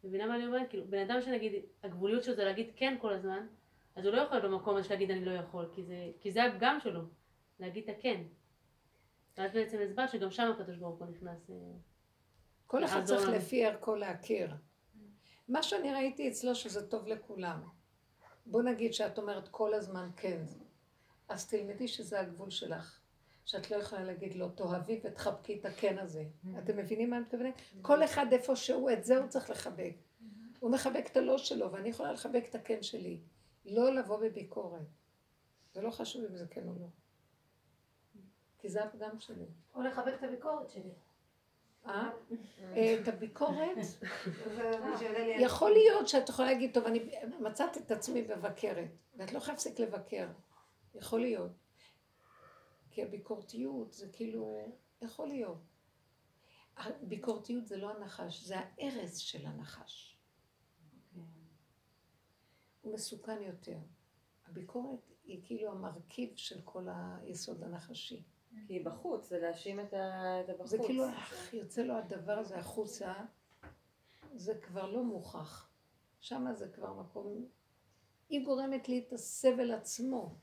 [0.04, 0.70] מבינה מה אני אומרת?
[0.70, 1.54] כאילו, בן אדם שנגיד,
[1.84, 3.48] הגבוליות שלו זה להגיד כן כל הזמן,
[3.96, 6.78] אז הוא לא יכול במקום הזה להגיד אני לא יכול, כי זה, כי זה הפגם
[6.84, 7.02] שלו,
[7.60, 8.22] להגיד את הכן.
[9.38, 11.50] ואז בעצם הסברת שגם שם הקדוש ברוך הוא נכנס.
[11.50, 11.56] אה,
[12.68, 13.38] כל אחד צריך לנו.
[13.38, 14.52] לפי ערכו להכיר.
[15.48, 17.62] מה שאני ראיתי אצלו שזה טוב לכולם.
[18.46, 20.42] בוא נגיד שאת אומרת כל הזמן כן,
[21.34, 23.00] אז תלמדי שזה הגבול שלך.
[23.46, 26.24] שאת לא יכולה להגיד לו, תאהבי ותחבקי את הכן הזה.
[26.60, 27.54] אתם מבינים מה אני מתכוונת?
[27.82, 29.94] כל אחד איפה שהוא, את זה הוא צריך לחבק.
[30.60, 33.20] הוא מחבק את הלא שלו, ואני יכולה לחבק את הכן שלי.
[33.66, 34.82] לא לבוא בביקורת.
[35.74, 36.88] זה לא חשוב אם זה כן או לא.
[38.60, 39.46] כי זה הפגם שלי.
[39.76, 40.92] או לחבק את הביקורת שלי.
[41.86, 42.10] אה?
[42.76, 43.78] אה, את הביקורת.
[45.48, 48.88] יכול להיות שאת יכולה להגיד, טוב, אני מצאת את עצמי מבקרת,
[49.18, 50.28] ואת לא יכולה להפסיק לבקר.
[50.96, 51.52] יכול להיות.
[52.92, 54.72] כי הביקורתיות זה כאילו,
[55.02, 55.62] יכול להיות.
[56.78, 60.18] הביקורתיות זה לא הנחש, זה ההרס של הנחש.
[62.82, 63.78] הוא מסוכן יותר.
[64.46, 68.24] הביקורת היא כאילו המרכיב של כל היסוד הנחשי.
[68.68, 70.70] כי בחוץ, זה להאשים את הבחוץ.
[70.70, 73.14] זה כאילו, אך, יוצא לו הדבר הזה החוצה,
[74.34, 75.70] זה כבר לא מוכח.
[76.20, 77.46] שם זה כבר מקום,
[78.30, 80.36] היא גורמת לי את הסבל עצמו.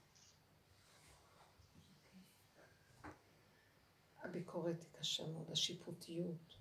[4.22, 6.54] הביקורת היא קשה מאוד, השיפוטיות.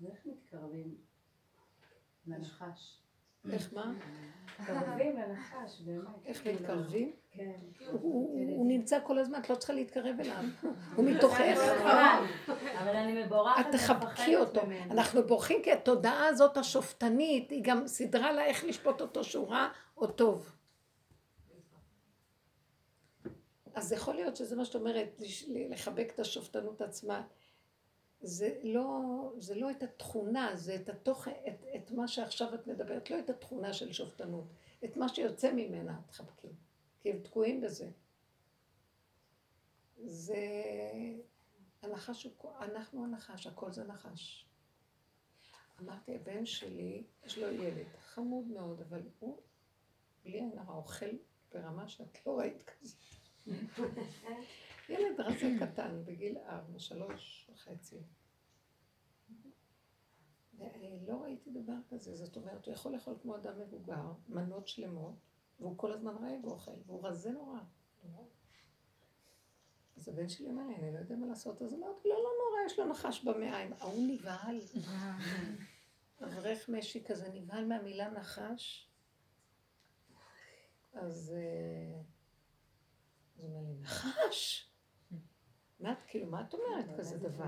[0.00, 0.94] ואיך מתקרבים
[2.26, 2.98] לנחש?
[3.52, 3.92] איך מה?
[4.60, 6.06] מתקרבים לנחש, באמת.
[6.24, 7.12] איך מתקרבים?
[7.30, 7.52] כן.
[7.90, 10.44] הוא- נמצא כל הזמן, את לא צריכה להתקרב אליו.
[10.96, 11.58] הוא מתוכך.
[12.78, 14.60] אבל אני מבורכת את תחבקי אותו.
[14.90, 19.68] אנחנו בורחים כי התודעה הזאת השופטנית, היא גם סידרה לה איך לשפוט אותו שהוא רע
[19.96, 20.52] או טוב.
[23.78, 27.26] אז יכול להיות שזה מה שאת אומרת, לחבק את השופטנות עצמה.
[28.20, 29.00] זה לא,
[29.38, 33.30] זה לא את התכונה, זה את התוכן, את, את מה שעכשיו את מדברת, לא את
[33.30, 34.44] התכונה של שופטנות,
[34.84, 36.48] את מה שיוצא ממנה תחבקי,
[37.00, 37.90] כי הם תקועים בזה.
[40.04, 40.36] זה...
[41.82, 44.46] הנחש הוא, אנחנו הנחש, הכל זה נחש.
[45.80, 49.38] אמרתי, הבן שלי, יש לו ילד, חמוד מאוד, אבל הוא,
[50.22, 51.16] בלי עין אוכל
[51.52, 52.96] ברמה שאת לא ראית כזה.
[54.88, 57.98] ילד רזה קטן, בגיל ארבע, שלוש וחצי.
[61.08, 65.14] לא ראיתי דבר כזה, זאת אומרת, הוא יכול לאכול כמו אדם מבוגר, מנות שלמות,
[65.60, 67.60] והוא כל הזמן רעב ואוכל, והוא רזה נורא.
[69.96, 72.66] אז הבן שלי אומר לי, אני לא יודע מה לעשות, אז אמרתי, לא, לא נורא,
[72.66, 73.72] יש לו נחש במעיים.
[73.72, 74.60] ההוא נבהל.
[76.24, 78.88] אברך משי כזה נבהל מהמילה נחש.
[80.92, 82.00] אז אה,
[83.38, 84.70] אז הוא אומר לי, נחש?
[85.80, 87.44] מה את, כאילו, מה את אומרת כזה דבר?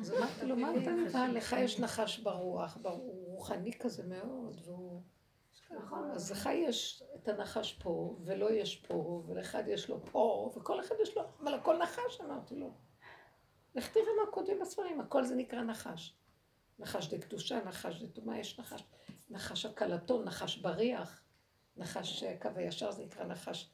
[0.00, 1.36] אז אמרתי לו, מה אתה נבהל?
[1.36, 5.02] לך יש נחש ברוח, הוא רוחני כזה מאוד, והוא...
[6.12, 10.94] אז לך יש את הנחש פה, ולא יש פה, ולאחד יש לו פה, וכל אחד
[11.02, 12.74] יש לו, אבל הכל נחש, אמרתי לו.
[13.74, 16.16] לך תראה מה כותבים בספרים, הכל זה נקרא נחש.
[16.78, 18.84] נחש דקדושה, נחש דטומאה, יש נחש,
[19.30, 21.22] נחש הקלטון, נחש בריח,
[21.76, 23.70] נחש אה, קו הישר זה נקרא נחש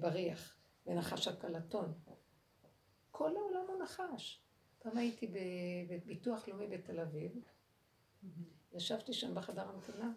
[0.00, 0.56] בריח,
[0.86, 1.92] ונחש הקלטון.
[3.10, 4.44] כל העולם הוא נחש.
[4.78, 5.34] פעם הייתי
[5.90, 7.32] בביטוח לאומי בתל אביב,
[8.72, 10.12] ישבתי שם בחדר המתנה,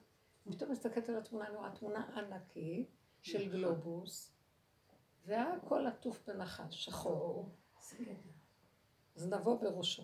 [0.49, 4.37] פתאום מסתכלת על התמונה, אני רואה תמונה ענקית של גלובוס,
[5.25, 7.49] והכל עטוף בנחש, שחור.
[9.15, 10.03] זנבו בראשו.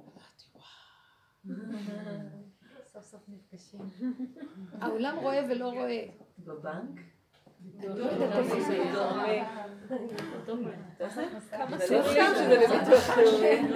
[0.00, 0.64] אמרתי, וואו.
[2.86, 3.80] סוף סוף נפגשים.
[4.72, 6.06] העולם רואה ולא רואה.
[6.38, 7.00] בבנק?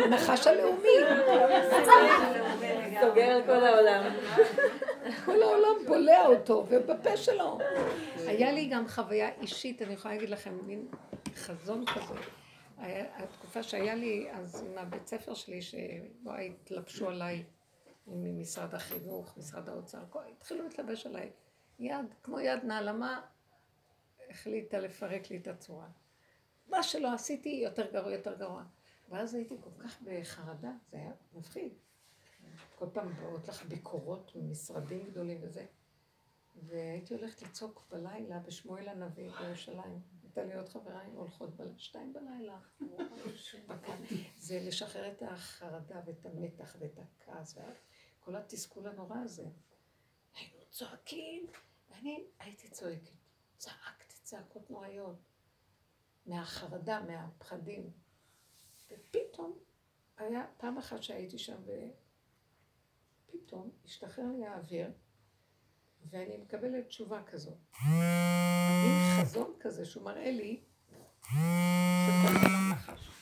[0.05, 0.89] הנחש הלאומי.
[3.01, 4.13] סוגר על כל העולם.
[5.25, 7.59] כל העולם בולע אותו, ובפה שלו.
[8.27, 10.87] היה לי גם חוויה אישית, אני יכולה להגיד לכם, מין
[11.35, 12.15] חזון כזה.
[13.17, 17.45] התקופה שהיה לי אז עם הבית ספר שלי, שבו התלבשו עליי
[18.07, 19.99] ממשרד החינוך, משרד האוצר,
[20.39, 21.31] התחילו להתלבש עליי.
[21.79, 23.21] יד, כמו יד נעלמה,
[24.31, 25.89] החליטה לפרק לי את הצורה.
[26.67, 28.65] מה שלא עשיתי, יותר גרוע, יותר גרוע.
[29.09, 31.73] ואז הייתי כל כך בחרדה, זה היה מפחיד.
[32.75, 35.67] כל פעם באות לך ביקורות ממשרדים גדולים וזה.
[36.63, 40.01] והייתי הולכת לצעוק בלילה בשמואל הנביא בירושלים.
[40.23, 42.59] הייתה לי עוד חברה הולכות בלילה, שתיים בלילה.
[44.39, 49.47] זה לשחרר את החרדה ואת המתח ואת הכעס וכל התסכול הנורא הזה.
[50.35, 51.47] היינו צועקים,
[51.91, 53.11] ואני הייתי צועקת,
[53.57, 54.04] צעקתי
[54.35, 55.17] צעקות נוראיות,
[56.27, 57.91] מהחרדה, מהפחדים.
[58.91, 59.59] ופתאום,
[60.17, 61.57] היה פעם אחת שהייתי שם,
[63.27, 64.93] ופתאום השתחרר לי האוויר,
[66.11, 67.59] ואני מקבלת תשובה כזאת.
[68.83, 70.63] מין חזון כזה שהוא מראה לי
[71.23, 73.14] שכל העולם נחש.